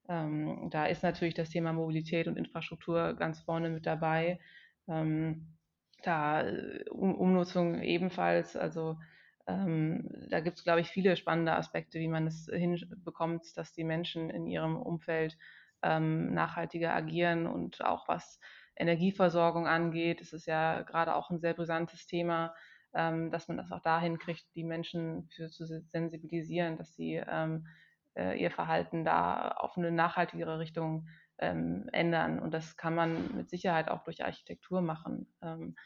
Ähm, 0.09 0.69
da 0.71 0.87
ist 0.87 1.03
natürlich 1.03 1.35
das 1.35 1.51
Thema 1.51 1.73
Mobilität 1.73 2.29
und 2.29 2.37
Infrastruktur 2.37 3.15
ganz 3.15 3.41
vorne 3.41 3.71
mit 3.71 3.87
dabei. 3.87 4.39
Ähm, 4.87 5.59
da 6.03 6.43
äh, 6.43 6.85
um, 6.91 7.15
Umnutzung 7.15 7.83
ebenfalls, 7.83 8.57
also 8.57 8.99
ähm, 9.47 10.09
da 10.31 10.41
gibt 10.41 10.59
es, 10.59 10.65
glaube 10.65 10.81
ich, 10.81 10.89
viele 10.89 11.17
spannende 11.17 11.55
Aspekte, 11.55 11.99
wie 11.99 12.09
man 12.09 12.27
es 12.27 12.51
hinbekommt, 12.53 13.57
dass 13.57 13.73
die 13.73 13.85
Menschen 13.85 14.31
in 14.31 14.47
ihrem 14.47 14.77
Umfeld 14.77 15.37
ähm, 15.83 16.33
nachhaltiger 16.35 16.95
agieren 16.95 17.47
und 17.47 17.85
auch 17.85 18.09
was 18.09 18.41
Energieversorgung 18.79 19.67
angeht. 19.67 20.21
Es 20.21 20.33
ist 20.33 20.47
ja 20.47 20.83
gerade 20.83 21.15
auch 21.15 21.31
ein 21.31 21.41
sehr 21.41 21.55
brisantes 21.55 22.07
Thema, 22.07 22.55
ähm, 22.95 23.31
dass 23.31 23.49
man 23.49 23.57
das 23.57 23.71
auch 23.73 23.83
dahin 23.83 24.19
kriegt, 24.19 24.47
die 24.55 24.65
Menschen 24.65 25.29
für 25.35 25.51
zu 25.51 25.67
sensibilisieren, 25.67 26.79
dass 26.79 26.95
sie 26.95 27.23
ähm, 27.27 27.67
äh, 28.15 28.41
ihr 28.41 28.51
Verhalten 28.51 29.05
da 29.05 29.51
auf 29.53 29.77
eine 29.77 29.91
nachhaltigere 29.91 30.59
Richtung 30.59 31.09
ähm, 31.39 31.89
ändern. 31.93 32.39
Und 32.39 32.53
das 32.53 32.77
kann 32.77 32.95
man 32.95 33.37
mit 33.37 33.49
Sicherheit 33.51 33.89
auch 33.89 34.05
durch 34.05 34.25
Architektur 34.25 34.81
machen. 34.81 35.33
Ähm, 35.43 35.77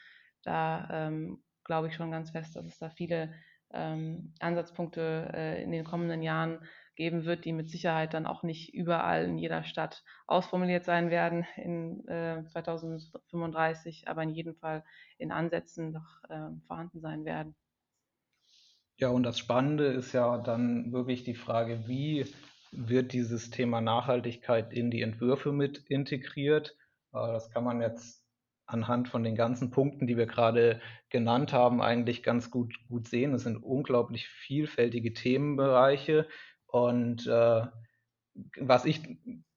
da 0.43 0.89
ähm, 0.91 1.43
glaube 1.65 1.89
ich 1.89 1.95
schon 1.95 2.11
ganz 2.11 2.31
fest, 2.31 2.57
dass 2.57 2.67
es 2.67 2.79
da 2.79 2.91
viele 2.91 3.33
ähm, 3.73 4.35
Ansatzpunkte 4.41 5.31
äh, 5.35 5.63
in 5.63 5.73
den 5.73 5.85
kommenden 5.85 6.23
Jahren 6.23 6.61
geben 6.95 7.25
wird, 7.25 7.45
die 7.45 7.53
mit 7.53 7.71
Sicherheit 7.71 8.15
dann 8.15 8.27
auch 8.27 8.43
nicht 8.43 8.75
überall 8.75 9.25
in 9.25 9.39
jeder 9.39 9.65
Stadt 9.65 10.05
ausformuliert 10.27 10.85
sein 10.85 11.11
werden 11.11 11.47
in 11.57 12.07
äh, 12.09 12.45
2035, 12.45 14.09
aber 14.09 14.23
in 14.23 14.31
jedem 14.31 14.55
Fall 14.57 14.85
in 15.19 15.33
Ansätzen 15.33 15.93
doch 15.93 16.31
äh, 16.31 16.51
vorhanden 16.67 17.01
sein 17.01 17.25
werden. 17.25 17.55
Ja, 18.99 19.09
und 19.09 19.23
das 19.23 19.39
Spannende 19.39 19.87
ist 19.87 20.13
ja 20.13 20.39
dann 20.39 20.93
wirklich 20.93 21.25
die 21.25 21.35
Frage, 21.35 21.89
wie 21.89 22.27
wird 22.71 23.13
dieses 23.13 23.51
Thema 23.51 23.81
Nachhaltigkeit 23.81 24.73
in 24.73 24.91
die 24.91 25.03
Entwürfe 25.03 25.53
mit 25.53 25.79
integriert? 25.89 26.77
Äh, 27.13 27.33
das 27.33 27.51
kann 27.51 27.65
man 27.65 27.81
jetzt 27.81 28.23
anhand 28.67 29.09
von 29.09 29.23
den 29.23 29.35
ganzen 29.35 29.71
Punkten, 29.71 30.07
die 30.07 30.17
wir 30.17 30.27
gerade 30.27 30.81
genannt 31.11 31.53
haben, 31.53 31.83
eigentlich 31.83 32.23
ganz 32.23 32.51
gut, 32.51 32.75
gut 32.89 33.09
sehen. 33.09 33.35
Es 33.35 33.43
sind 33.43 33.57
unglaublich 33.57 34.29
vielfältige 34.29 35.13
Themenbereiche, 35.13 36.27
und 36.73 37.27
äh, 37.27 37.67
was 38.59 38.87
ich 38.87 39.01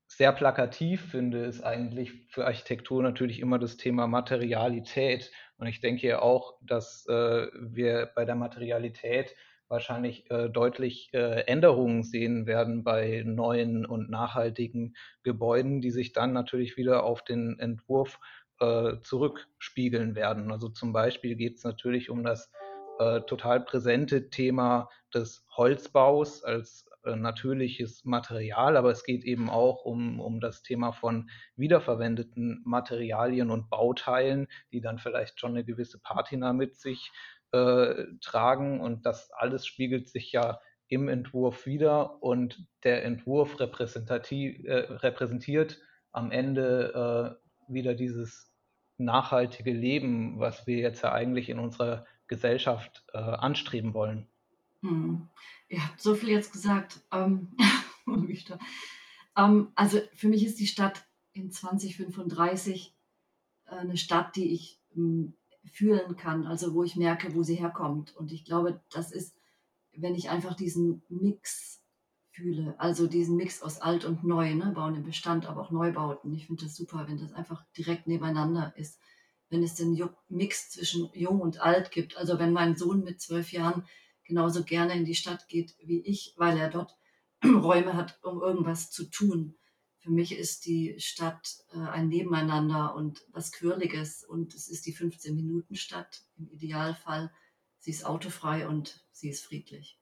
sehr 0.08 0.34
plakativ 0.34 1.02
finde, 1.02 1.46
ist 1.46 1.64
eigentlich 1.64 2.12
für 2.30 2.46
Architektur 2.46 3.02
natürlich 3.02 3.40
immer 3.40 3.58
das 3.58 3.78
Thema 3.78 4.06
Materialität. 4.06 5.32
Und 5.58 5.68
ich 5.68 5.80
denke 5.80 6.22
auch, 6.22 6.58
dass 6.62 7.06
äh, 7.08 7.48
wir 7.54 8.12
bei 8.16 8.26
der 8.26 8.36
Materialität 8.36 9.34
wahrscheinlich 9.70 10.30
äh, 10.30 10.50
deutlich 10.50 11.10
äh, 11.14 11.42
Änderungen 11.48 12.04
sehen 12.04 12.46
werden 12.48 12.84
bei 12.84 13.24
neuen 13.26 13.86
und 13.86 14.10
nachhaltigen 14.10 14.96
Gebäuden, 15.24 15.82
die 15.82 15.92
sich 15.92 16.12
dann 16.12 16.34
natürlich 16.34 16.76
wieder 16.76 17.04
auf 17.04 17.24
den 17.24 17.58
Entwurf 17.60 18.20
äh, 18.60 18.98
zurückspiegeln 19.02 20.16
werden. 20.16 20.52
Also 20.52 20.68
zum 20.68 20.92
Beispiel 20.92 21.36
geht 21.36 21.58
es 21.58 21.64
natürlich 21.64 22.10
um 22.10 22.24
das 22.24 22.52
äh, 23.00 23.22
total 23.22 23.62
präsente 23.62 24.30
Thema 24.30 24.90
des 25.14 25.46
Holzbaus 25.56 26.44
als 26.44 26.86
natürliches 27.06 28.06
Material, 28.06 28.78
aber 28.78 28.92
es 28.92 29.04
geht 29.04 29.24
eben 29.24 29.50
auch 29.50 29.86
um, 29.86 30.20
um 30.20 30.40
das 30.40 30.64
Thema 30.64 30.92
von 30.92 31.30
wiederverwendeten 31.56 32.62
Materialien 32.66 33.52
und 33.52 33.70
Bauteilen, 33.70 34.48
die 34.72 34.82
dann 34.82 34.98
vielleicht 34.98 35.40
schon 35.40 35.52
eine 35.52 35.66
gewisse 35.66 36.00
Patina 36.00 36.54
mit 36.54 36.76
sich 36.76 37.12
äh, 37.52 38.06
tragen. 38.22 38.82
Und 38.82 39.06
das 39.06 39.32
alles 39.32 39.66
spiegelt 39.66 40.10
sich 40.10 40.32
ja 40.32 40.60
im 40.88 41.08
Entwurf 41.08 41.66
wieder 41.66 42.22
und 42.22 42.68
der 42.84 43.04
Entwurf 43.06 43.60
repräsentativ, 43.60 44.64
äh, 44.66 44.74
repräsentiert 44.74 45.80
am 46.12 46.32
Ende 46.32 47.38
äh, 47.70 47.74
wieder 47.74 47.96
dieses 47.96 48.52
nachhaltige 48.98 49.72
Leben, 49.72 50.40
was 50.40 50.68
wir 50.68 50.78
jetzt 50.78 51.04
ja 51.04 51.12
eigentlich 51.12 51.50
in 51.50 51.60
unserer 51.60 52.06
Gesellschaft 52.28 53.04
äh, 53.14 53.18
anstreben 53.18 53.94
wollen. 53.94 54.28
Hm. 54.82 55.28
Ihr 55.68 55.84
habt 55.84 56.02
so 56.02 56.16
viel 56.16 56.30
jetzt 56.30 56.52
gesagt. 56.52 57.02
Ähm, 57.12 57.56
ähm, 59.38 59.72
also 59.76 60.00
für 60.14 60.28
mich 60.28 60.46
ist 60.46 60.60
die 60.60 60.68
Stadt 60.68 61.06
in 61.34 61.52
2035 61.52 62.96
äh, 63.66 63.76
eine 63.76 63.98
Stadt, 63.98 64.36
die 64.36 64.54
ich 64.54 64.80
ähm, 64.96 65.34
fühlen 65.72 66.16
kann, 66.16 66.46
also 66.46 66.74
wo 66.74 66.84
ich 66.84 66.96
merke, 66.96 67.34
wo 67.36 67.44
sie 67.44 67.56
herkommt. 67.56 68.16
Und 68.16 68.32
ich 68.32 68.46
glaube, 68.46 68.82
das 68.92 69.12
ist, 69.12 69.36
wenn 69.94 70.16
ich 70.16 70.30
einfach 70.30 70.56
diesen 70.56 71.02
Mix 71.10 71.82
fühle, 72.32 72.76
also 72.78 73.08
diesen 73.08 73.36
Mix 73.38 73.62
aus 73.62 73.80
alt 73.80 74.06
und 74.06 74.24
neu, 74.24 74.54
ne, 74.56 74.72
bauen 74.76 74.96
im 74.96 75.04
Bestand, 75.04 75.48
aber 75.48 75.62
auch 75.62 75.72
Neubauten. 75.72 76.34
Ich 76.34 76.48
finde 76.48 76.66
das 76.66 76.76
super, 76.76 77.06
wenn 77.08 77.18
das 77.18 77.34
einfach 77.34 77.64
direkt 77.78 78.08
nebeneinander 78.08 78.74
ist. 78.78 79.00
Wenn 79.50 79.64
es 79.64 79.76
den 79.76 79.98
Mix 80.28 80.72
zwischen 80.72 81.10
jung 81.14 81.40
und 81.40 81.62
alt 81.62 81.92
gibt. 81.92 82.18
Also 82.18 82.40
wenn 82.40 82.52
mein 82.52 82.76
Sohn 82.76 83.04
mit 83.04 83.22
zwölf 83.22 83.52
Jahren 83.52 83.86
genauso 84.26 84.64
gerne 84.64 84.94
in 84.94 85.06
die 85.06 85.16
Stadt 85.16 85.48
geht 85.48 85.76
wie 85.84 86.02
ich, 86.02 86.34
weil 86.36 86.58
er 86.58 86.70
dort 86.70 86.98
Räume 87.44 87.94
hat, 87.94 88.20
um 88.24 88.42
irgendwas 88.42 88.92
zu 88.92 89.06
tun. 89.06 89.56
Für 90.00 90.12
mich 90.12 90.34
ist 90.34 90.66
die 90.66 91.00
Stadt 91.00 91.64
äh, 91.74 91.80
ein 91.80 92.10
Nebeneinander 92.10 92.96
und 92.96 93.26
was 93.32 93.52
Quirliges 93.52 94.24
und 94.24 94.54
es 94.54 94.68
ist 94.68 94.86
die 94.86 94.96
15-Minuten-Stadt 94.96 96.24
im 96.38 96.50
Idealfall. 96.50 97.32
Sie 97.80 97.92
ist 97.92 98.06
autofrei 98.06 98.68
und 98.68 99.04
sie 99.12 99.30
ist 99.30 99.44
friedlich. 99.44 100.00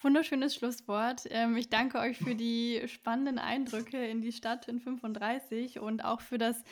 Wunderschönes 0.00 0.56
Schlusswort. 0.56 1.22
Ähm, 1.30 1.56
ich 1.56 1.68
danke 1.68 1.98
euch 1.98 2.18
für 2.18 2.34
die 2.34 2.82
spannenden 2.86 3.38
Eindrücke 3.38 4.04
in 4.04 4.20
die 4.20 4.32
Stadt 4.32 4.66
in 4.66 4.80
35 4.80 5.78
und 5.78 6.04
auch 6.04 6.20
für 6.20 6.38
das 6.38 6.62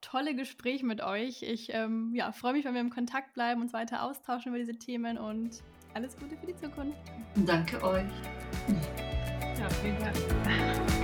tolle 0.00 0.34
Gespräch 0.34 0.82
mit 0.82 1.02
euch. 1.02 1.42
Ich 1.42 1.72
ähm, 1.72 2.12
ja, 2.14 2.32
freue 2.32 2.52
mich, 2.52 2.64
wenn 2.64 2.74
wir 2.74 2.80
im 2.80 2.90
Kontakt 2.90 3.34
bleiben, 3.34 3.60
uns 3.60 3.72
weiter 3.72 4.02
austauschen 4.02 4.50
über 4.50 4.58
diese 4.58 4.78
Themen 4.78 5.18
und 5.18 5.62
alles 5.94 6.16
Gute 6.16 6.36
für 6.36 6.46
die 6.46 6.56
Zukunft. 6.56 6.98
Danke 7.46 7.82
euch. 7.82 8.04
Ja, 9.58 9.68
vielen 9.70 9.98
Dank. 9.98 10.97